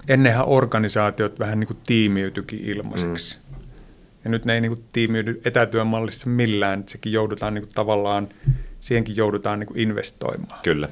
[0.09, 3.39] ennenhän organisaatiot vähän niin kuin tiimiytyikin ilmaiseksi.
[3.39, 3.57] Mm.
[4.25, 7.75] Ja nyt ne ei niin kuin tiimiydy etätyön mallissa millään, että sekin joudutaan niin kuin
[7.75, 8.29] tavallaan,
[8.81, 10.61] siihenkin joudutaan niin kuin investoimaan.
[10.63, 10.89] Kyllä.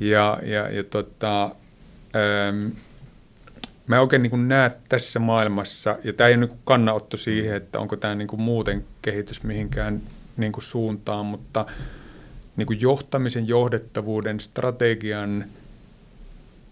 [0.00, 2.66] Ja, ja, ja tota, ähm,
[3.86, 7.96] mä oikein niin näen tässä maailmassa, ja tämä ei ole niin kannanotto siihen, että onko
[7.96, 10.00] tämä niin muuten kehitys mihinkään
[10.36, 11.66] niin suuntaan, mutta
[12.56, 15.44] niin johtamisen, johdettavuuden, strategian–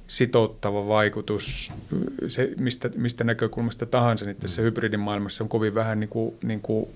[0.09, 1.73] sitouttava vaikutus,
[2.29, 6.61] se, mistä, mistä näkökulmasta tahansa, niin tässä hybridin maailmassa on kovin vähän niin kuin, niin
[6.61, 6.89] kuin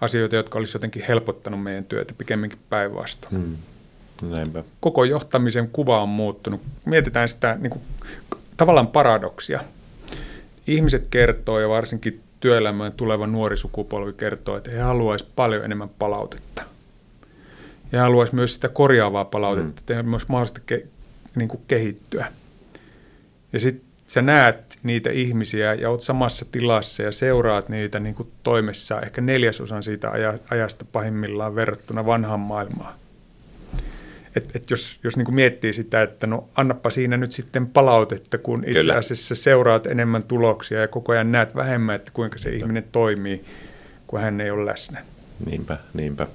[0.00, 3.36] asioita, jotka olisi jotenkin helpottanut meidän työtä, pikemminkin päinvastoin.
[3.36, 3.56] Hmm.
[4.30, 4.64] Näinpä.
[4.80, 6.60] Koko johtamisen kuva on muuttunut.
[6.84, 7.82] Mietitään sitä niin kuin,
[8.56, 9.60] tavallaan paradoksia.
[10.66, 16.62] ihmiset kertoo ja varsinkin työelämään tuleva nuori sukupolvi kertoo, että he haluaisivat paljon enemmän palautetta.
[17.92, 19.78] Ja haluaisivat myös sitä korjaavaa palautetta, mm.
[19.78, 20.86] että myös mahdollista ke,
[21.36, 22.26] niin kuin kehittyä.
[23.52, 28.28] Ja sitten sä näet niitä ihmisiä ja oot samassa tilassa ja seuraat niitä niin kuin
[28.42, 30.12] toimessa ehkä neljäsosan siitä
[30.50, 32.94] ajasta pahimmillaan verrattuna vanhaan maailmaan.
[34.36, 38.38] Et, et jos jos niin kuin miettii sitä, että no annappa siinä nyt sitten palautetta,
[38.38, 38.94] kun itse Kyllä.
[38.94, 43.44] asiassa seuraat enemmän tuloksia ja koko ajan näet vähemmän, että kuinka se ihminen toimii,
[44.06, 45.02] kun hän ei ole läsnä.
[45.46, 46.26] Niinpä, niinpä.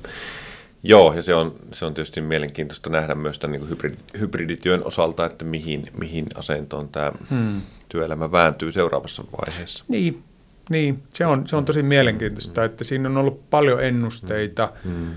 [0.83, 5.25] Joo, ja se on, se on tietysti mielenkiintoista nähdä myös tämän niin hybrid, hybridityön osalta,
[5.25, 7.61] että mihin, mihin asentoon tämä hmm.
[7.89, 9.83] työelämä vääntyy seuraavassa vaiheessa.
[9.87, 10.23] Niin,
[10.69, 11.03] niin.
[11.09, 15.07] Se, on, se on tosi mielenkiintoista, että siinä on ollut paljon ennusteita, hmm.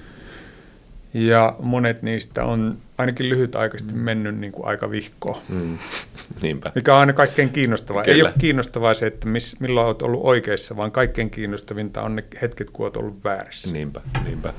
[1.14, 4.02] ja monet niistä on ainakin lyhytaikaisesti hmm.
[4.02, 5.42] mennyt niin kuin aika vihkoon.
[5.48, 5.78] Hmm.
[6.42, 6.72] Niinpä.
[6.74, 8.02] Mikä on aina kaikkein kiinnostavaa.
[8.02, 8.14] Kyllä.
[8.14, 12.24] Ei ole kiinnostavaa se, että miss, milloin olet ollut oikeassa, vaan kaikkein kiinnostavinta on ne
[12.42, 13.72] hetket, kun olet ollut väärässä.
[13.72, 14.52] Niinpä, niinpä.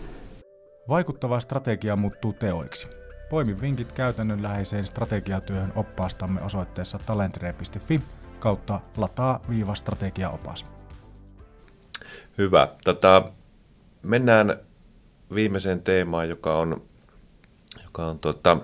[0.91, 2.87] Vaikuttava strategia muuttuu teoiksi.
[3.29, 8.01] Poimi vinkit käytännönläheiseen strategiatyöhön oppaastamme osoitteessa talentre.fi
[8.39, 10.65] kautta lataa-strategiaopas.
[12.37, 12.67] Hyvä.
[12.83, 13.21] Tätä
[14.03, 14.57] mennään
[15.35, 16.81] viimeiseen teemaan, joka on,
[17.83, 18.57] joka on tuota,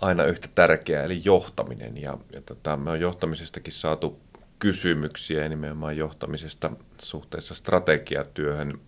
[0.00, 2.02] aina yhtä tärkeää, eli johtaminen.
[2.02, 4.20] Ja, ja tota, me on johtamisestakin saatu
[4.58, 6.70] kysymyksiä nimenomaan johtamisesta
[7.02, 8.80] suhteessa strategiatyöhön.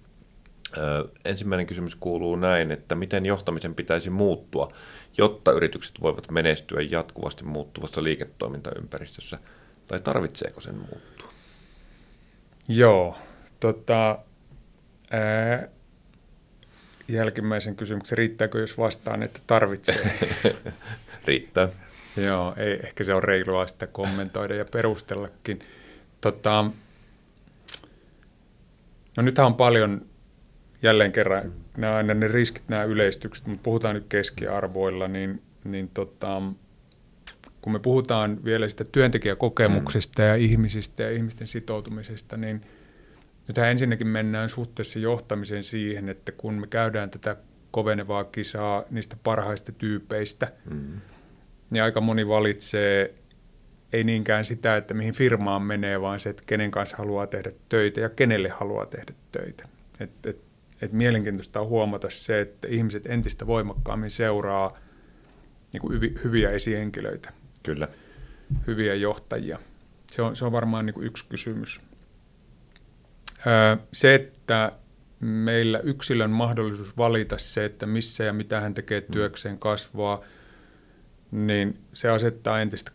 [1.25, 4.73] Ensimmäinen kysymys kuuluu näin, että miten johtamisen pitäisi muuttua,
[5.19, 9.39] jotta yritykset voivat menestyä jatkuvasti muuttuvassa liiketoimintaympäristössä,
[9.89, 11.33] tai tarvitseeko sen muuttua?
[12.69, 13.19] Joo,
[13.61, 14.19] tota,
[15.11, 15.69] ää,
[17.09, 20.19] jälkimmäisen kysymyksen, riittääkö jos vastaan, että tarvitsee?
[21.27, 21.69] Riittää.
[22.17, 25.61] Joo, ei, ehkä se on reilua sitä kommentoida ja perustellakin.
[26.21, 26.65] Tota,
[29.17, 30.10] no nythän on paljon
[30.83, 36.43] jälleen kerran nämä aina ne riskit, nämä yleistykset, mutta puhutaan nyt keskiarvoilla, niin, niin tota,
[37.61, 42.61] kun me puhutaan vielä sitä työntekijäkokemuksesta ja ihmisistä ja ihmisten sitoutumisesta, niin
[43.49, 47.37] nythän ensinnäkin mennään suhteessa johtamiseen siihen, että kun me käydään tätä
[47.71, 51.01] kovenevaa kisaa niistä parhaista tyypeistä, mm.
[51.71, 53.15] niin aika moni valitsee
[53.93, 58.01] ei niinkään sitä, että mihin firmaan menee, vaan se, että kenen kanssa haluaa tehdä töitä
[58.01, 59.69] ja kenelle haluaa tehdä töitä.
[60.01, 60.50] Et, et
[60.83, 64.79] et mielenkiintoista on huomata se, että ihmiset entistä voimakkaammin seuraa
[65.73, 67.33] niin kuin hyvi, hyviä esihenkilöitä.
[67.63, 67.89] Kyllä.
[68.67, 69.59] Hyviä johtajia.
[70.11, 71.81] Se on, se on varmaan niin kuin yksi kysymys.
[73.93, 74.73] se, että
[75.21, 80.21] meillä yksilön mahdollisuus valita se, että missä ja mitä hän tekee työkseen kasvaa,
[81.31, 82.91] niin se asettaa entistä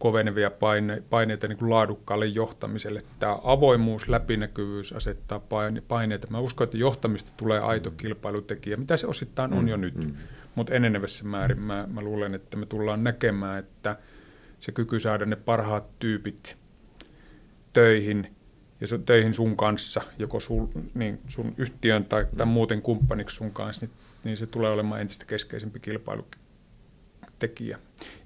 [0.00, 3.02] kovenevia paine, paineita niin kuin laadukkaalle johtamiselle.
[3.18, 5.40] Tämä avoimuus, läpinäkyvyys asettaa
[5.88, 6.26] paineita.
[6.30, 9.94] Mä uskon, että johtamista tulee aito kilpailutekijä, mitä se osittain on jo mm, nyt.
[9.94, 10.14] Mm.
[10.54, 13.96] Mutta enenevässä määrin mä, mä luulen, että me tullaan näkemään, että
[14.60, 16.56] se kyky saada ne parhaat tyypit
[17.72, 18.36] töihin
[18.80, 22.52] ja sun, töihin sun kanssa, joko sun, niin sun yhtiön tai, tai mm.
[22.52, 27.78] muuten kumppaniksi sun kanssa, niin, niin se tulee olemaan entistä keskeisempi kilpailutekijä.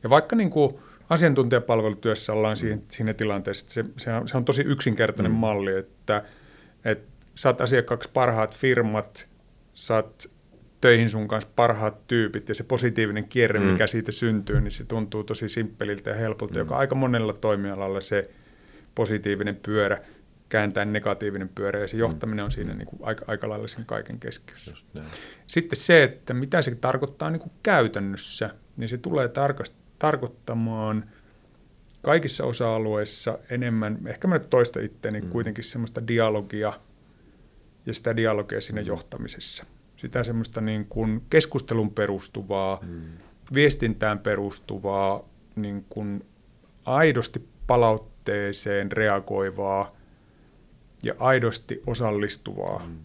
[0.02, 0.78] Ja vaikka niin kuin,
[1.10, 5.38] asiantuntijapalvelutyössä ollaan siinä, siinä tilanteessa, että se, se, on, se on tosi yksinkertainen mm.
[5.38, 6.24] malli, että,
[6.84, 9.28] että saat asiakkaaksi parhaat firmat,
[9.74, 10.30] saat
[10.80, 13.66] töihin sun kanssa parhaat tyypit ja se positiivinen kierre, mm.
[13.66, 16.58] mikä siitä syntyy, niin se tuntuu tosi simppeliltä ja helpolta, mm.
[16.58, 18.30] joka aika monella toimialalla se
[18.94, 20.00] positiivinen pyörä
[20.48, 22.00] kääntää negatiivinen pyörä ja se mm.
[22.00, 24.72] johtaminen on siinä niin kuin aika, aika lailla sen kaiken keskiössä.
[25.46, 31.10] Sitten se, että mitä se tarkoittaa niin kuin käytännössä, niin se tulee tarkasti tarkoittamaan
[32.02, 35.28] kaikissa osa-alueissa enemmän, ehkä mä nyt toista itteeni, mm.
[35.28, 36.80] kuitenkin semmoista dialogia
[37.86, 38.86] ja sitä dialogia siinä mm.
[38.86, 39.66] johtamisessa.
[39.96, 43.02] Sitä semmoista niin kuin keskustelun perustuvaa, mm.
[43.54, 46.26] viestintään perustuvaa, niin kuin
[46.84, 49.96] aidosti palautteeseen reagoivaa
[51.02, 52.86] ja aidosti osallistuvaa.
[52.86, 52.98] Mm.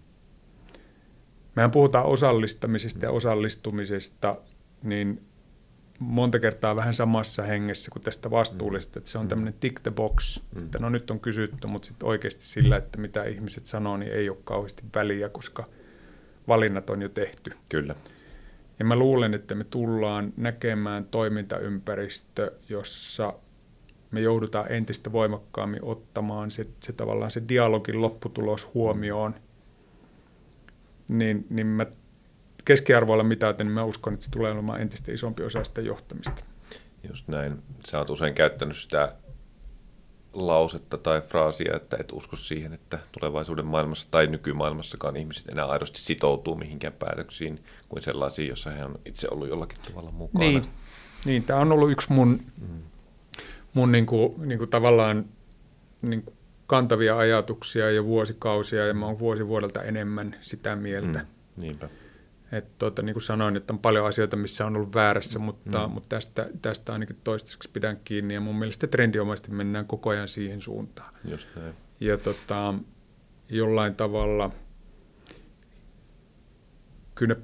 [1.56, 4.36] Mehän puhutaan osallistamisesta ja osallistumisesta,
[4.84, 5.28] niin
[5.99, 9.29] monta kertaa vähän samassa hengessä kuin tästä vastuullisesta, että se on mm.
[9.29, 10.62] tämmöinen tick the box, mm.
[10.62, 14.29] että no nyt on kysytty, mutta sitten oikeasti sillä, että mitä ihmiset sanoo, niin ei
[14.29, 15.65] ole kauheasti väliä, koska
[16.47, 17.51] valinnat on jo tehty.
[17.69, 17.95] Kyllä.
[18.79, 23.33] Ja mä luulen, että me tullaan näkemään toimintaympäristö, jossa
[24.12, 29.35] me joudutaan entistä voimakkaammin ottamaan se, se tavallaan se dialogin lopputulos huomioon,
[31.07, 31.85] niin, niin mä
[32.69, 36.43] keskiarvoilla mitaten, niin mä uskon, että se tulee olemaan entistä isompi osa sitä johtamista.
[37.10, 37.63] Just näin.
[37.88, 39.15] Sä oot usein käyttänyt sitä
[40.34, 45.99] lausetta tai fraasia, että et usko siihen, että tulevaisuuden maailmassa tai nykymaailmassakaan ihmiset enää aidosti
[45.99, 50.45] sitoutuu mihinkään päätöksiin kuin sellaisiin, joissa he on itse ollut jollakin tavalla mukana.
[50.45, 50.65] Niin,
[51.25, 52.82] niin tämä on ollut yksi mun, mm.
[53.73, 55.25] mun niinku, niinku tavallaan
[56.01, 56.34] niinku
[56.67, 61.19] kantavia ajatuksia ja vuosikausia, ja mä oon vuosi vuodelta enemmän sitä mieltä.
[61.19, 61.62] Mm.
[61.62, 61.89] Niinpä.
[62.51, 65.93] Et tuota, niin kuin sanoin, että on paljon asioita, missä on ollut väärässä, mutta, mm.
[65.93, 68.33] mutta tästä, tästä ainakin toistaiseksi pidän kiinni.
[68.33, 71.13] Ja mun mielestä trendiomaisesti mennään koko ajan siihen suuntaan.
[71.29, 71.73] Just näin.
[71.99, 72.73] Ja tota,
[73.49, 74.51] jollain tavalla
[77.15, 77.41] kyllä ne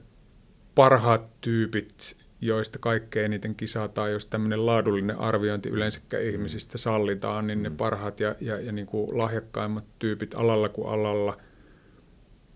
[0.75, 7.69] parhaat tyypit, joista kaikkein eniten kisataan, jos tämmöinen laadullinen arviointi yleensäkään ihmisistä sallitaan, niin ne
[7.69, 7.77] mm.
[7.77, 11.37] parhaat ja, ja, ja niin kuin lahjakkaimmat tyypit alalla kuin alalla–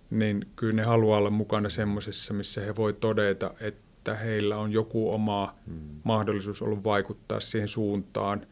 [0.10, 5.14] niin kyllä ne haluaa olla mukana semmoisessa, missä he voi todeta, että heillä on joku
[5.14, 5.80] oma hmm.
[6.04, 8.48] mahdollisuus ollut vaikuttaa siihen suuntaan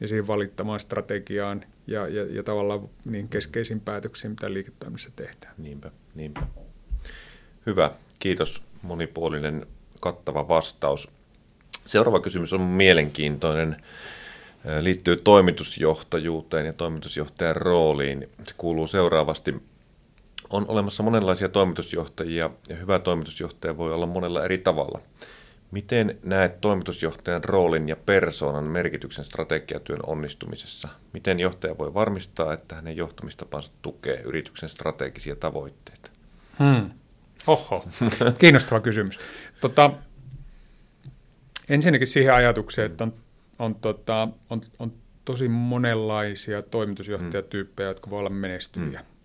[0.00, 5.54] ja siihen valittamaan strategiaan ja, ja, ja tavallaan niin keskeisiin päätöksiin, mitä liiketoiminnassa tehdään.
[5.58, 6.42] Niinpä, niinpä.
[7.66, 8.62] Hyvä, kiitos.
[8.82, 9.66] Monipuolinen,
[10.00, 11.08] kattava vastaus.
[11.86, 13.76] Seuraava kysymys on mielenkiintoinen.
[14.80, 18.28] Liittyy toimitusjohtajuuteen ja toimitusjohtajan rooliin.
[18.44, 19.54] Se kuuluu seuraavasti
[20.50, 25.00] on olemassa monenlaisia toimitusjohtajia ja hyvä toimitusjohtaja voi olla monella eri tavalla.
[25.70, 30.88] Miten näet toimitusjohtajan roolin ja persoonan merkityksen strategiatyön onnistumisessa?
[31.12, 36.10] Miten johtaja voi varmistaa, että hänen johtamistapansa tukee yrityksen strategisia tavoitteita?
[36.58, 36.90] Hmm.
[37.46, 37.84] Oho,
[38.38, 39.18] kiinnostava kysymys.
[39.60, 39.90] Tota,
[41.68, 43.14] ensinnäkin siihen ajatukseen, että on,
[43.58, 44.92] on, tota, on, on
[45.24, 49.00] tosi monenlaisia toimitusjohtajatyyppejä, jotka voi olla menestyviä.
[49.00, 49.19] Hmm.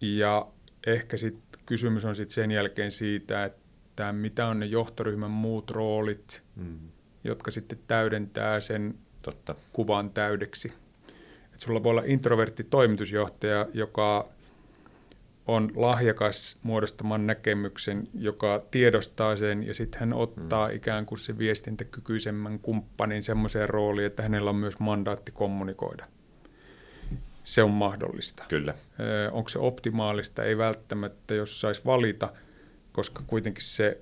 [0.00, 0.46] Ja
[0.86, 6.42] ehkä sitten kysymys on sitten sen jälkeen siitä, että mitä on ne johtoryhmän muut roolit,
[6.56, 6.78] mm.
[7.24, 9.54] jotka sitten täydentää sen Totta.
[9.72, 10.72] kuvan täydeksi.
[11.54, 14.28] Et sulla voi olla introvertti toimitusjohtaja, joka
[15.46, 20.74] on lahjakas muodostamaan näkemyksen, joka tiedostaa sen ja sitten hän ottaa mm.
[20.74, 26.06] ikään kuin se viestintäkykyisemmän kumppanin semmoiseen rooliin, että hänellä on myös mandaatti kommunikoida
[27.44, 28.44] se on mahdollista.
[28.48, 28.74] Kyllä.
[29.32, 30.44] Onko se optimaalista?
[30.44, 32.32] Ei välttämättä, jos saisi valita,
[32.92, 33.98] koska kuitenkin se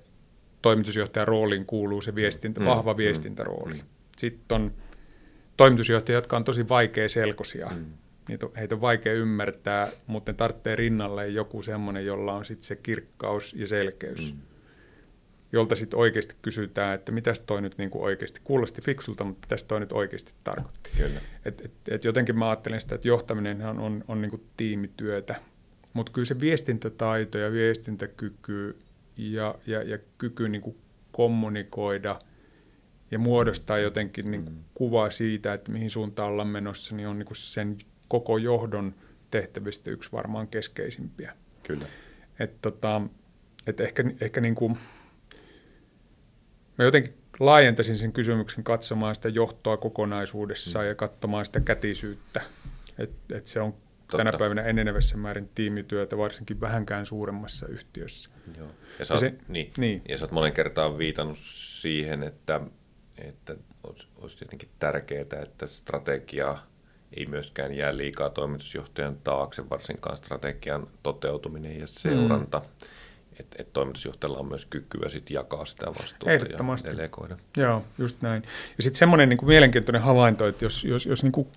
[0.61, 3.73] toimitusjohtajan rooliin kuuluu se viestintä, mm, vahva mm, viestintärooli.
[3.73, 3.81] Mm,
[4.17, 4.73] Sitten on
[5.57, 7.71] toimitusjohtajia, jotka on tosi vaikea selkosia.
[7.75, 7.85] Mm.
[8.27, 12.67] Niitä on, heitä on vaikea ymmärtää, mutta ne tarvitsee rinnalle joku semmoinen, jolla on sitten
[12.67, 14.33] se kirkkaus ja selkeys.
[14.33, 14.52] Mm
[15.53, 19.65] jolta sitten oikeasti kysytään, että mitä toi nyt niin kuin oikeasti kuulosti fiksulta, mutta mitä
[19.67, 20.89] toi nyt oikeasti tarkoitti.
[20.97, 21.21] Kyllä.
[21.45, 25.35] Et, et, et jotenkin mä ajattelen sitä, että johtaminen on, on, on niin kuin tiimityötä,
[25.93, 28.79] mutta kyllä se viestintätaito ja viestintäkyky
[29.17, 30.77] ja, ja, ja kyky niin kuin
[31.11, 32.19] kommunikoida
[33.11, 34.63] ja muodostaa jotenkin niin kuin mm.
[34.73, 38.95] kuvaa siitä, että mihin suuntaan ollaan menossa, niin on niin kuin sen koko johdon
[39.31, 41.33] tehtävistä yksi varmaan keskeisimpiä.
[41.63, 41.85] Kyllä.
[42.39, 43.01] Et tota,
[43.67, 44.77] et ehkä, ehkä niin kuin,
[46.77, 50.89] Mä jotenkin laajentaisin sen kysymyksen katsomaan sitä johtoa kokonaisuudessaan mm.
[50.89, 52.41] ja katsomaan sitä kätisyyttä.
[52.97, 54.17] Että et se on Totta.
[54.17, 58.29] tänä päivänä enenevässä määrin tiimityötä, varsinkin vähänkään suuremmassa yhtiössä.
[58.57, 58.67] Joo.
[58.99, 60.01] Ja, sä oot, se, niin, niin.
[60.09, 62.61] ja sä oot monen kertaan viitannut siihen, että,
[63.17, 63.55] että
[64.17, 66.57] olisi tietenkin tärkeää, että strategia
[67.13, 72.59] ei myöskään jää liikaa toimitusjohtajan taakse, varsinkaan strategian toteutuminen ja seuranta.
[72.59, 72.65] Mm
[73.39, 77.37] että et toimitusjohtajalla on myös kykyä sit jakaa sitä vastuuta ja delegoida.
[77.57, 78.43] Joo, just näin.
[78.77, 81.47] Ja sitten semmoinen niin mielenkiintoinen havainto, että jos, jos, jos niin kuin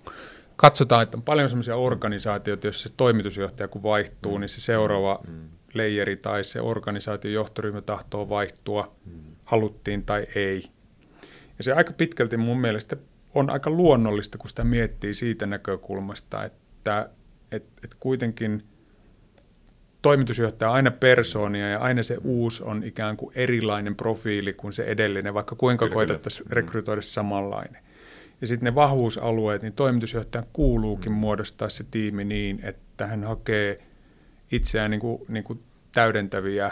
[0.55, 4.41] katsotaan, että on paljon semmoisia organisaatioita, jos se toimitusjohtaja kun vaihtuu, mm.
[4.41, 5.49] niin se seuraava mm.
[5.73, 9.21] leijeri tai se organisaation johtoryhmä tahtoo vaihtua, mm.
[9.45, 10.63] haluttiin tai ei.
[11.57, 12.95] Ja se aika pitkälti mun mielestä
[13.33, 17.09] on aika luonnollista, kun sitä miettii siitä näkökulmasta, että
[17.51, 18.63] et, et kuitenkin–
[20.07, 24.83] toimitusjohtaja on aina persoonia ja aina se uusi on ikään kuin erilainen profiili kuin se
[24.83, 26.51] edellinen, vaikka kuinka koitettaisiin mm.
[26.51, 27.83] rekrytoida samanlainen.
[28.41, 31.17] Ja sitten ne vahvuusalueet, niin toimitusjohtajan kuuluukin mm.
[31.17, 33.83] muodostaa se tiimi niin, että hän hakee
[34.51, 36.71] itseään niin kuin, niin kuin täydentäviä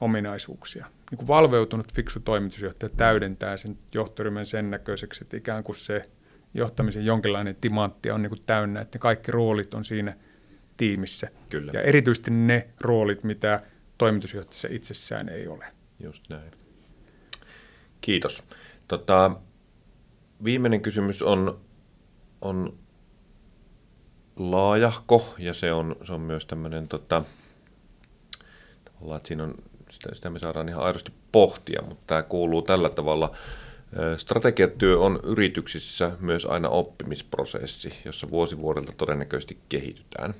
[0.00, 0.86] ominaisuuksia.
[1.10, 6.02] Niin kuin valveutunut fiksu toimitusjohtaja täydentää sen johtoryhmän sen näköiseksi, että ikään kuin se
[6.54, 10.16] johtamisen jonkinlainen timantti on niin kuin täynnä, että ne kaikki roolit on siinä–
[10.78, 11.28] tiimissä.
[11.48, 11.72] Kyllä.
[11.74, 13.62] Ja erityisesti ne roolit, mitä
[13.98, 15.64] toimitusjohtajassa itsessään ei ole.
[16.00, 16.50] Just näin.
[18.00, 18.42] Kiitos.
[18.88, 19.30] Tota,
[20.44, 21.60] viimeinen kysymys on,
[22.40, 22.78] on
[24.36, 27.22] laajahko ja se on, se on myös tämmöinen, tota,
[28.84, 29.54] tavallaan, että siinä on,
[29.90, 33.36] sitä, sitä me saadaan ihan aidosti pohtia, mutta tämä kuuluu tällä tavalla.
[34.16, 40.34] Strategiatyö on yrityksissä myös aina oppimisprosessi, jossa vuosi vuodelta todennäköisesti kehitytään.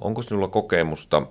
[0.00, 1.26] Onko sinulla kokemusta,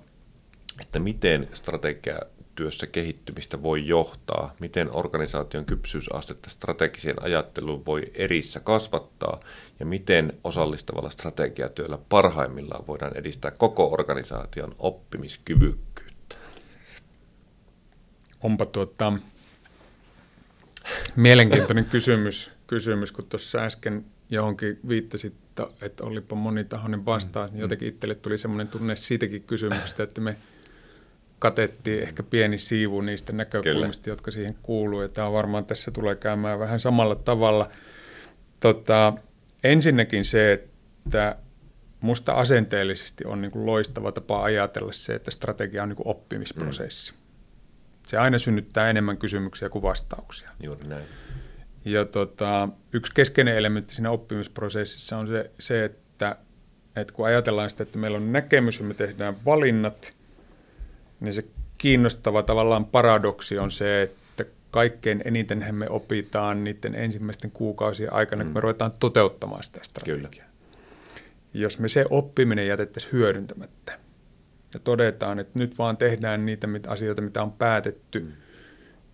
[0.82, 9.40] että miten strategiatyössä kehittymistä voi johtaa, miten organisaation kypsyysastetta strategiseen ajatteluun voi erissä kasvattaa
[9.80, 16.36] ja miten osallistavalla strategiatyöllä parhaimmillaan voidaan edistää koko organisaation oppimiskyvykkyyttä?
[18.44, 19.14] Onpa tuota,
[21.16, 25.34] Mielenkiintoinen kysymys, kysymys, kun tuossa äsken johonkin viittasit,
[25.82, 30.36] että olipa monitahoinen vastaus, niin jotenkin itselle tuli semmoinen tunne siitäkin kysymyksestä, että me
[31.40, 34.14] katettiin ehkä pieni siivu niistä näkökulmista, Kyllä.
[34.14, 37.70] jotka siihen kuuluu, ja tämä varmaan tässä tulee käymään vähän samalla tavalla.
[38.60, 39.14] Tota,
[39.64, 41.36] ensinnäkin se, että
[42.02, 47.12] musta asenteellisesti on niin kuin loistava tapa ajatella se, että strategia on niin kuin oppimisprosessi.
[47.12, 47.20] Mm
[48.10, 50.50] se aina synnyttää enemmän kysymyksiä kuin vastauksia.
[50.64, 51.06] Juuri näin.
[51.86, 56.36] Ja tota, yksi keskeinen elementti siinä oppimisprosessissa on se, se että,
[56.96, 60.14] että kun ajatellaan sitä, että meillä on näkemys ja me tehdään valinnat,
[61.20, 61.46] niin se
[61.78, 68.48] kiinnostava tavallaan paradoksi on se, että kaikkein eniten me opitaan niiden ensimmäisten kuukausien aikana, mm.
[68.48, 68.64] kun me mm.
[68.64, 70.32] ruvetaan toteuttamaan sitä strategiaa.
[70.32, 70.46] Kyllä.
[71.54, 74.00] Jos me se oppiminen jätettäisiin hyödyntämättä,
[74.74, 78.32] ja todetaan, että nyt vaan tehdään niitä asioita, mitä on päätetty, mm.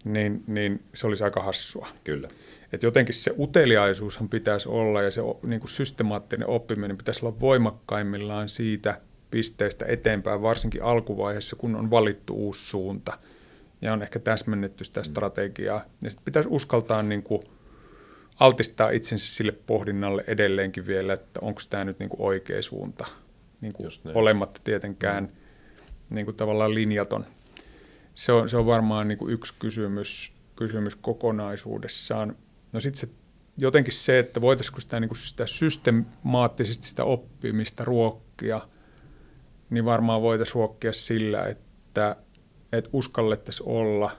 [0.03, 1.88] niin, niin se olisi aika hassua.
[2.03, 2.30] Kyllä.
[2.74, 8.49] Et jotenkin se uteliaisuushan pitäisi olla ja se niin kuin systemaattinen oppiminen pitäisi olla voimakkaimmillaan
[8.49, 9.01] siitä
[9.32, 13.20] pisteestä eteenpäin, varsinkin alkuvaiheessa, kun on valittu uusi suunta
[13.82, 15.05] ja on ehkä täsmennetty sitä mm.
[15.05, 15.86] strategiaa.
[16.01, 17.41] Ja sitten pitäisi uskaltaa niin kuin
[18.39, 23.05] altistaa itsensä sille pohdinnalle edelleenkin vielä, että onko tämä nyt niin kuin oikea suunta,
[23.61, 25.45] niin kuin olematta tietenkään mm
[26.09, 27.26] niin kuin tavallaan linjaton.
[28.16, 32.36] Se on, se on varmaan niin kuin yksi kysymys, kysymys kokonaisuudessaan.
[32.76, 33.09] No sitten se,
[33.57, 38.61] jotenkin se, että voitaisiinko sitä, niin kuin sitä systemaattisesti sitä oppimista ruokkia,
[39.69, 42.15] niin varmaan voitaisiin ruokkia sillä, että,
[42.71, 44.11] että uskallettaisiin olla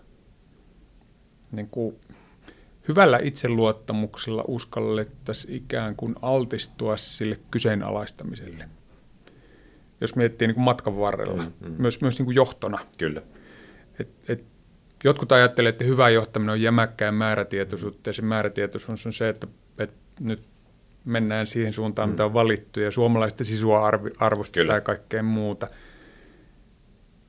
[1.53, 1.97] niin kuin
[2.89, 8.69] hyvällä itseluottamuksella uskallettaisiin ikään kuin altistua sille kyseenalaistamiselle
[10.01, 11.75] jos miettii niin kuin matkan varrella, mm, mm.
[11.79, 12.79] myös, myös niin kuin johtona.
[12.99, 13.23] Kyllä.
[14.01, 14.45] Et, et,
[15.07, 19.47] jotkut ajattelee, että hyvä johtaminen on jämäkkää määrätietoisuutta, ja se määrätietoisuus on se, että,
[19.79, 20.43] että nyt
[21.05, 22.11] mennään siihen suuntaan, mm.
[22.11, 24.75] mitä on valittu, ja suomalaista sisua arvi, arvostetaan Kyllä.
[24.75, 25.69] ja kaikkea muuta.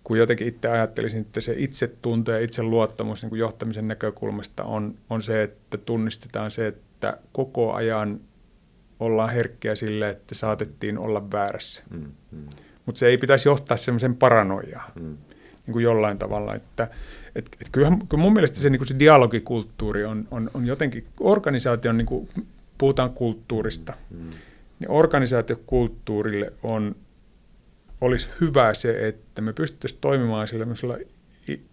[0.04, 5.22] Kun jotenkin itse ajattelisin, että se itsetunto ja itseluottamus niin kuin johtamisen näkökulmasta on, on
[5.22, 8.20] se, että tunnistetaan se, että koko ajan
[9.00, 11.84] ollaan herkkiä sille, että saatettiin olla väärässä.
[11.90, 12.50] Mm, mm.
[12.86, 15.18] Mutta se ei pitäisi johtaa semmoisen paranoiaan mm.
[15.66, 16.56] niin kuin jollain tavalla.
[16.56, 16.88] Että,
[17.38, 21.06] et, et kyllähän, kyllä mun mielestä se, niin kuin se dialogikulttuuri on, on, on jotenkin,
[21.20, 22.30] organisaation, niin kuin
[22.78, 24.30] puhutaan kulttuurista, mm, mm.
[24.80, 26.96] niin organisaatiokulttuurille on,
[28.02, 30.98] olisi hyvä se, että me pystyttäisiin toimimaan sellaisella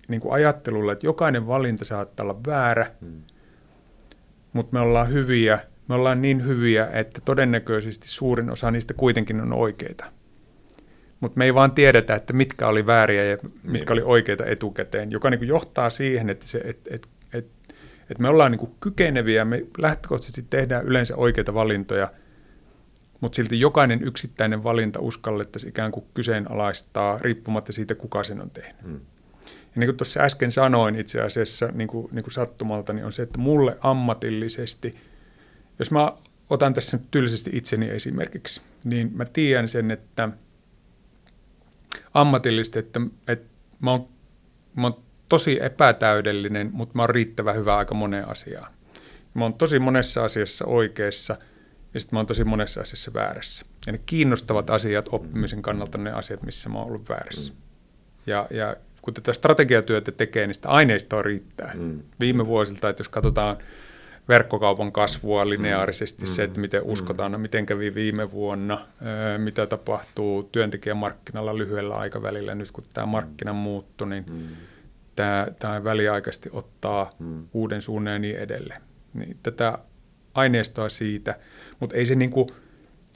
[0.09, 3.23] niin kuin ajattelulla, että jokainen valinta saattaa olla väärä, mm.
[4.53, 5.59] mutta me ollaan hyviä–
[5.89, 10.05] me ollaan niin hyviä, että todennäköisesti suurin osa niistä kuitenkin on oikeita.
[11.25, 13.93] Mutta me ei vaan tiedetä, että mitkä oli vääriä ja mitkä niin.
[13.93, 17.47] oli oikeita etukäteen, joka niin johtaa siihen, että, se, et, et, et,
[18.11, 22.11] et me ollaan niin kykeneviä, me lähtökohtaisesti tehdään yleensä oikeita valintoja,
[23.21, 28.83] mutta silti jokainen yksittäinen valinta uskallettaisiin ikään kuin kyseenalaistaa riippumatta siitä, kuka sen on tehnyt.
[28.83, 29.01] Hmm.
[29.45, 33.13] Ja niin kuin tuossa äsken sanoin itse asiassa niin kuin, niin kuin sattumalta, niin on
[33.13, 34.95] se, että mulle ammatillisesti–
[35.79, 36.13] jos mä
[36.51, 40.29] otan tässä nyt tylsästi itseni esimerkiksi, niin mä tiedän sen, että
[42.15, 43.49] ammatillisesti, että, että
[43.81, 44.09] mä, oon,
[44.77, 48.73] mä oon tosi epätäydellinen, mutta mä oon riittävän hyvä aika moneen asiaan.
[49.35, 51.37] Mä oon tosi monessa asiassa oikeassa
[51.95, 53.65] ja sitten mä oon tosi monessa asiassa väärässä.
[53.87, 57.53] Ja ne kiinnostavat asiat oppimisen kannalta ne asiat, missä mä oon ollut väärässä.
[58.27, 61.73] Ja, ja kun tätä strategiatyötä tekee, niin sitä aineistoa riittää.
[61.75, 62.03] Mm.
[62.21, 63.57] Viime vuosilta, että jos katsotaan
[64.29, 66.91] verkkokaupan kasvua lineaarisesti, mm, se, että miten mm.
[66.91, 68.87] uskotaan, no miten kävi viime vuonna,
[69.39, 74.43] mitä tapahtuu työntekijämarkkinalla lyhyellä aikavälillä, nyt kun tämä markkina muuttui, niin mm.
[75.17, 77.49] tämä, tämä väliaikaisesti ottaa mm.
[77.53, 78.83] uuden suunnan ja niin edelleen.
[79.15, 79.79] Niin tätä
[80.35, 81.39] aineistoa siitä,
[81.81, 82.47] mutta ei se, niinku,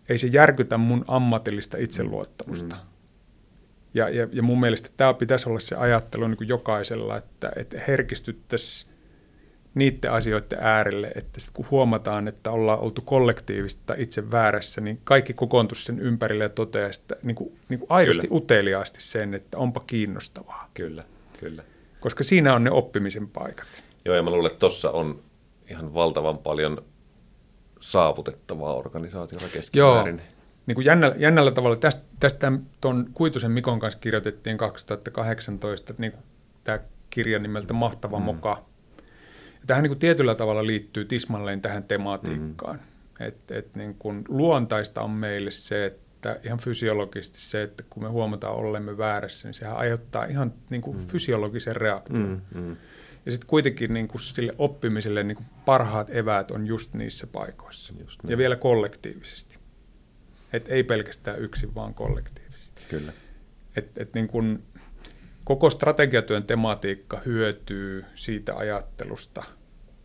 [0.09, 2.76] ei se järkytä mun ammatillista itseluottamusta.
[2.76, 2.82] Mm.
[3.94, 7.80] Ja, ja, ja mun mielestä tämä pitäisi olla se ajattelu niin kuin jokaisella, että, että
[7.88, 8.88] herkistyttäisiin
[9.79, 15.33] niiden asioiden äärelle, että sit kun huomataan, että ollaan oltu kollektiivista itse väärässä, niin kaikki
[15.35, 18.37] kokoontuisi sen ympärille ja toteaa että niin kuin, niin kuin aidosti kyllä.
[18.37, 20.70] uteliaasti sen, että onpa kiinnostavaa.
[20.74, 21.05] Kyllä,
[21.41, 21.62] kyllä.
[22.01, 23.66] Koska siinä on ne oppimisen paikat.
[24.05, 25.22] Joo, ja mä luulen, että tuossa on
[25.70, 26.85] ihan valtavan paljon
[27.81, 30.16] saavutettavaa organisaatiolla keskimäärin.
[30.16, 30.26] Joo,
[30.66, 36.22] niin kuin jännällä, jännällä tavalla, tästä, tästä tuon Kuitusen Mikon kanssa kirjoitettiin 2018 niin kuin
[36.64, 36.79] tämä
[37.11, 38.24] kirja nimeltä Mahtava mm.
[38.24, 38.64] moka.
[39.66, 42.76] Tähän niin kuin tietyllä tavalla liittyy tismalleen tähän tematiikkaan.
[42.76, 43.26] Mm.
[43.26, 48.09] Et, et niin kuin luontaista on meille se, että ihan fysiologisesti se, että kun me
[48.09, 51.06] huomataan olemme väärässä, niin sehän aiheuttaa ihan niin kuin mm.
[51.06, 52.42] fysiologisen reaktion.
[52.54, 52.61] Mm.
[52.61, 52.76] Mm.
[53.26, 57.92] Ja sitten kuitenkin niin kuin sille oppimiselle niin kuin parhaat eväät on just niissä paikoissa.
[58.00, 58.30] Just niin.
[58.30, 59.59] ja vielä kollektiivisesti.
[60.52, 62.82] Et ei pelkästään yksin, vaan kollektiivisesti.
[62.88, 63.12] Kyllä.
[63.76, 64.62] Et, et niin kun
[65.49, 69.44] koko strategiatyön tematiikka hyötyy siitä ajattelusta,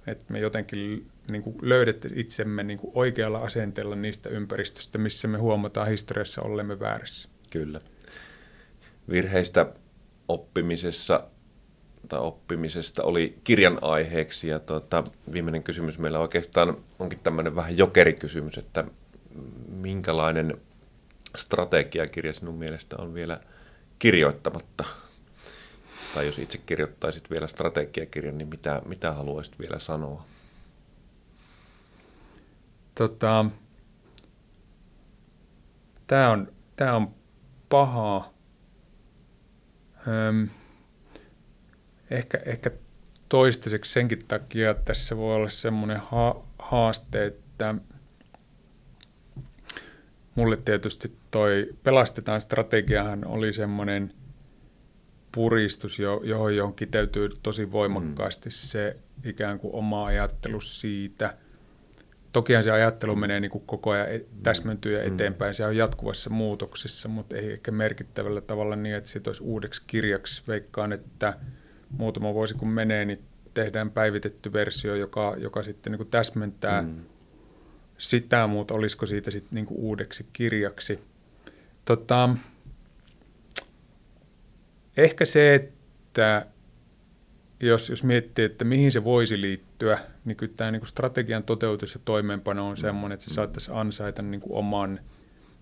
[0.08, 5.88] että me jotenkin niin löydätte itsemme niin kuin oikealla asenteella niistä ympäristöstä, missä me huomataan
[5.88, 7.30] historiassa olemme väärässä.
[7.52, 7.82] Kyllä.
[9.10, 9.66] Virheistä
[10.28, 11.28] oppimisessa
[12.08, 18.58] tai oppimisesta oli kirjan aiheeksi ja tuota, viimeinen kysymys meillä oikeastaan onkin tämmöinen vähän jokerikysymys,
[18.58, 18.84] että
[19.68, 20.58] minkälainen
[21.36, 23.39] strategiakirja sinun mielestä on vielä
[24.00, 24.84] kirjoittamatta?
[26.14, 30.26] Tai jos itse kirjoittaisit vielä strategiakirjan, niin mitä, mitä haluaisit vielä sanoa?
[32.95, 33.45] Tota,
[36.07, 37.16] tämä on, tää on
[37.70, 38.34] paha.
[40.07, 40.49] Öm,
[42.09, 42.72] ehkä, ehkä
[43.30, 47.76] toistaiseksi senkin takia että tässä voi olla semmoinen ha- haaste, että–
[50.36, 54.14] mulle tietysti toi Pelastetaan strategiahan oli semmoinen
[55.36, 58.54] puristus, johon, johon kiteytyy tosi voimakkaasti mm.
[58.54, 61.38] se ikään kuin oma ajattelu siitä.
[62.32, 64.44] Tokihan se ajattelu menee niin kuin koko ajan e-, mm.
[64.44, 65.14] täsmentyy ja mm.
[65.14, 65.56] eteenpäin.
[65.56, 70.44] Se on jatkuvassa muutoksissa, mutta ei ehkä merkittävällä tavalla niin, että se olisi uudeksi kirjaksi.
[70.48, 71.34] Veikkaan, että
[71.90, 73.24] muutama vuosi kun menee, niin
[73.54, 77.04] tehdään päivitetty versio, joka, joka sitten niin kuin täsmentää mm
[78.04, 81.00] sitä, mutta olisiko siitä sitten niinku uudeksi kirjaksi.
[81.86, 82.30] Tota,
[84.98, 86.46] ehkä se, että
[87.60, 92.02] jos, jos miettii, että mihin se voisi liittyä, niin kyllä tämä niin strategian toteutus ja
[92.06, 95.00] toimeenpano on sellainen, että se saattaisi ansaita niin kuin oman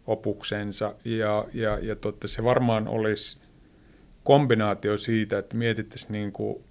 [0.08, 0.96] opuksensa.
[1.06, 3.42] Ja, ja, ja totta, se varmaan olisi
[4.24, 6.64] kombinaatio siitä, että mietittäisiin niin kuin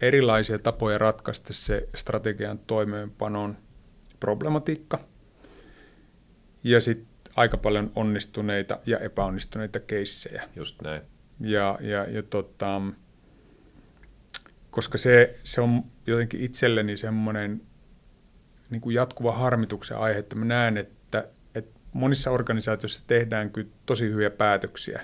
[0.00, 3.56] erilaisia tapoja ratkaista se strategian toimeenpanon–
[4.20, 5.00] problematiikka
[6.64, 10.42] ja sitten aika paljon onnistuneita ja epäonnistuneita keissejä.
[10.56, 11.02] Just näin.
[11.40, 12.82] Ja, ja, ja tota,
[14.70, 17.62] koska se, se on jotenkin itselleni semmoinen
[18.70, 24.10] niin kuin jatkuva harmituksen aihe, että mä näen, että, että monissa organisaatioissa tehdään kyllä tosi
[24.10, 25.02] hyviä päätöksiä,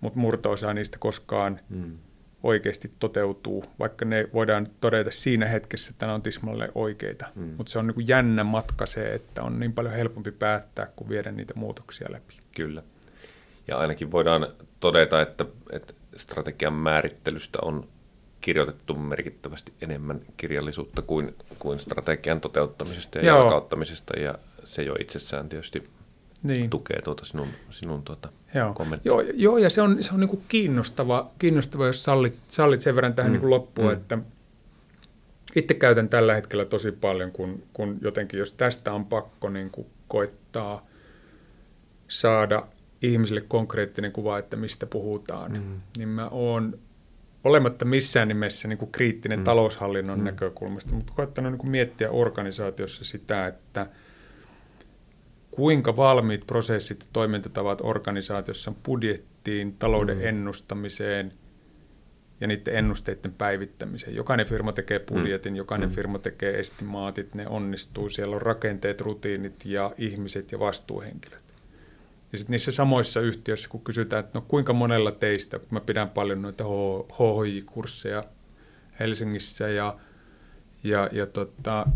[0.00, 1.98] mutta murto-osa niistä koskaan mm
[2.46, 7.26] oikeasti toteutuu, vaikka ne voidaan todeta siinä hetkessä, että ne on tismalle oikeita.
[7.34, 7.54] Mm.
[7.56, 11.08] Mutta se on niin kuin jännä matka se, että on niin paljon helpompi päättää kuin
[11.08, 12.34] viedä niitä muutoksia läpi.
[12.54, 12.82] Kyllä.
[13.68, 14.46] Ja ainakin voidaan
[14.80, 17.88] todeta, että, että strategian määrittelystä on
[18.40, 23.38] kirjoitettu merkittävästi enemmän kirjallisuutta kuin, kuin strategian toteuttamisesta ja Joo.
[23.38, 25.88] jalkauttamisesta, ja se jo itsessään tietysti
[26.42, 26.70] niin.
[26.70, 28.74] tukee tuota sinun, sinun tuota joo.
[28.74, 29.10] kommenttia.
[29.10, 32.94] Joo, joo, ja se on, se on niin kuin kiinnostava, kiinnostava, jos sallit, sallit sen
[32.94, 33.32] verran tähän mm.
[33.32, 33.92] niin kuin loppuun, mm.
[33.92, 34.18] että
[35.56, 39.86] itse käytän tällä hetkellä tosi paljon, kun, kun jotenkin, jos tästä on pakko niin kuin
[40.08, 40.86] koittaa
[42.08, 42.66] saada
[43.02, 45.80] ihmisille konkreettinen kuva, että mistä puhutaan, mm.
[45.96, 46.78] niin mä oon
[47.44, 49.44] olematta missään nimessä niin kuin kriittinen mm.
[49.44, 50.24] taloushallinnon mm.
[50.24, 53.86] näkökulmasta, mutta koettanut niin kuin miettiä organisaatiossa sitä, että–
[55.56, 60.26] kuinka valmiit prosessit ja toimintatavat organisaatiossa on budjettiin, talouden mm.
[60.26, 61.32] ennustamiseen
[62.40, 64.14] ja niiden ennusteiden päivittämiseen.
[64.14, 65.04] Jokainen firma tekee mm.
[65.04, 65.56] budjetin, mm.
[65.56, 65.94] jokainen mm.
[65.94, 71.45] firma tekee estimaatit, ne onnistuu, siellä on rakenteet, rutiinit ja ihmiset ja vastuuhenkilöt.
[72.32, 76.10] Ja sitten niissä samoissa yhtiöissä, kun kysytään, että no kuinka monella teistä, kun mä pidän
[76.10, 76.64] paljon noita
[77.12, 78.24] HHI-kursseja
[79.00, 79.96] Helsingissä ja,
[80.84, 81.86] ja, ja tota,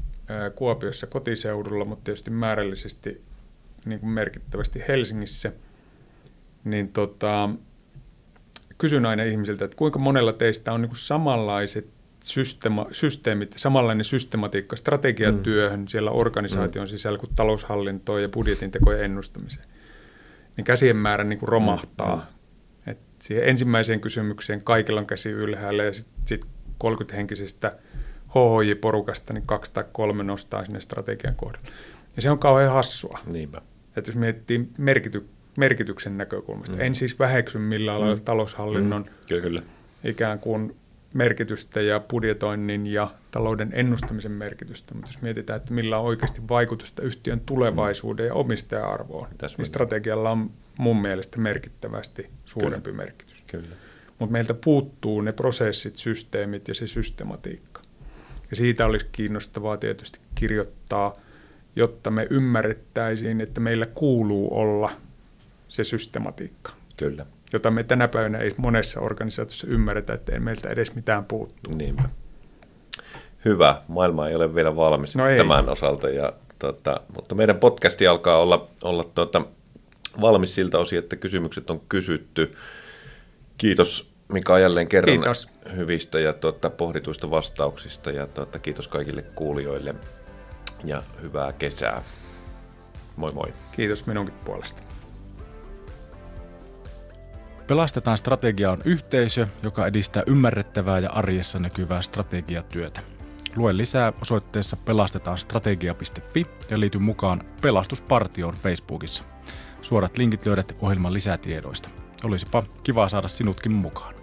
[0.55, 3.23] Kuopiossa kotiseudulla, mutta tietysti määrällisesti
[3.85, 5.53] niin kuin merkittävästi Helsingissä,
[6.65, 7.51] niin tota,
[8.79, 11.89] kysyn aina ihmisiltä, että kuinka monella teistä on niin kuin samanlaiset
[12.25, 15.87] systeema, systeemit, samanlainen systematiikka strategiatyöhön mm.
[15.87, 16.91] siellä organisaation mm.
[16.91, 19.70] sisällä kuin taloushallintoon ja budjetin tekojen ennustamiseen.
[20.61, 22.17] Niin käsien määrä niin kuin romahtaa.
[22.17, 22.93] Mm.
[22.93, 26.47] Et siihen ensimmäiseen kysymykseen kaikilla on käsi ylhäällä ja sitten sit
[26.85, 27.73] 30-henkisestä
[28.29, 31.69] HHJ-porukasta niin kaksi tai kolme nostaa sinne strategian kohdalla.
[32.17, 33.19] Ja se on kauhean hassua.
[33.27, 33.61] Niinpä.
[33.97, 36.81] Että jos miettii merkity, merkityksen näkökulmasta, mm.
[36.81, 38.23] en siis väheksy millään lailla mm.
[38.23, 39.27] taloushallinnon mm.
[39.29, 39.63] Kyllä, kyllä.
[40.05, 40.77] ikään kuin
[41.15, 47.03] merkitystä ja budjetoinnin ja talouden ennustamisen merkitystä, mutta jos mietitään, että millä on oikeasti vaikutusta
[47.03, 53.03] yhtiön tulevaisuuden ja omistaja-arvoon, niin strategialla on mun mielestä merkittävästi suurempi Kyllä.
[53.03, 53.45] merkitys.
[53.47, 53.77] Kyllä.
[54.19, 57.83] Mutta meiltä puuttuu ne prosessit, systeemit ja se systematiikka.
[58.51, 61.17] Ja siitä olisi kiinnostavaa tietysti kirjoittaa,
[61.77, 64.91] jotta me ymmärrettäisiin, että meillä kuuluu olla
[65.69, 66.73] se systematiikka.
[66.97, 67.27] Kyllä.
[67.53, 71.77] Jota me tänä päivänä ei monessa organisaatiossa ymmärretä, että ei meiltä edes mitään puuttuu.
[71.77, 72.03] Niinpä.
[73.45, 73.83] Hyvä.
[73.89, 75.73] Maailma ei ole vielä valmis no tämän ei.
[75.73, 79.43] osalta, ja, tota, mutta meidän podcasti alkaa olla, olla tota,
[80.21, 82.55] valmis siltä osin, että kysymykset on kysytty.
[83.59, 85.49] Kiitos Mika jälleen kerran kiitos.
[85.77, 89.95] hyvistä ja tuota, pohdituista vastauksista ja tuota, kiitos kaikille kuulijoille
[90.85, 92.03] ja hyvää kesää.
[93.17, 93.53] Moi moi.
[93.73, 94.83] Kiitos minunkin puolesta.
[97.71, 103.01] Pelastetaan strategia on yhteisö, joka edistää ymmärrettävää ja arjessa näkyvää strategiatyötä.
[103.57, 109.25] Lue lisää osoitteessa pelastetaanstrategia.fi ja liity mukaan Pelastuspartioon Facebookissa.
[109.83, 111.89] Suorat linkit löydät ohjelman lisätiedoista.
[112.25, 114.20] Olisipa kiva saada sinutkin mukaan.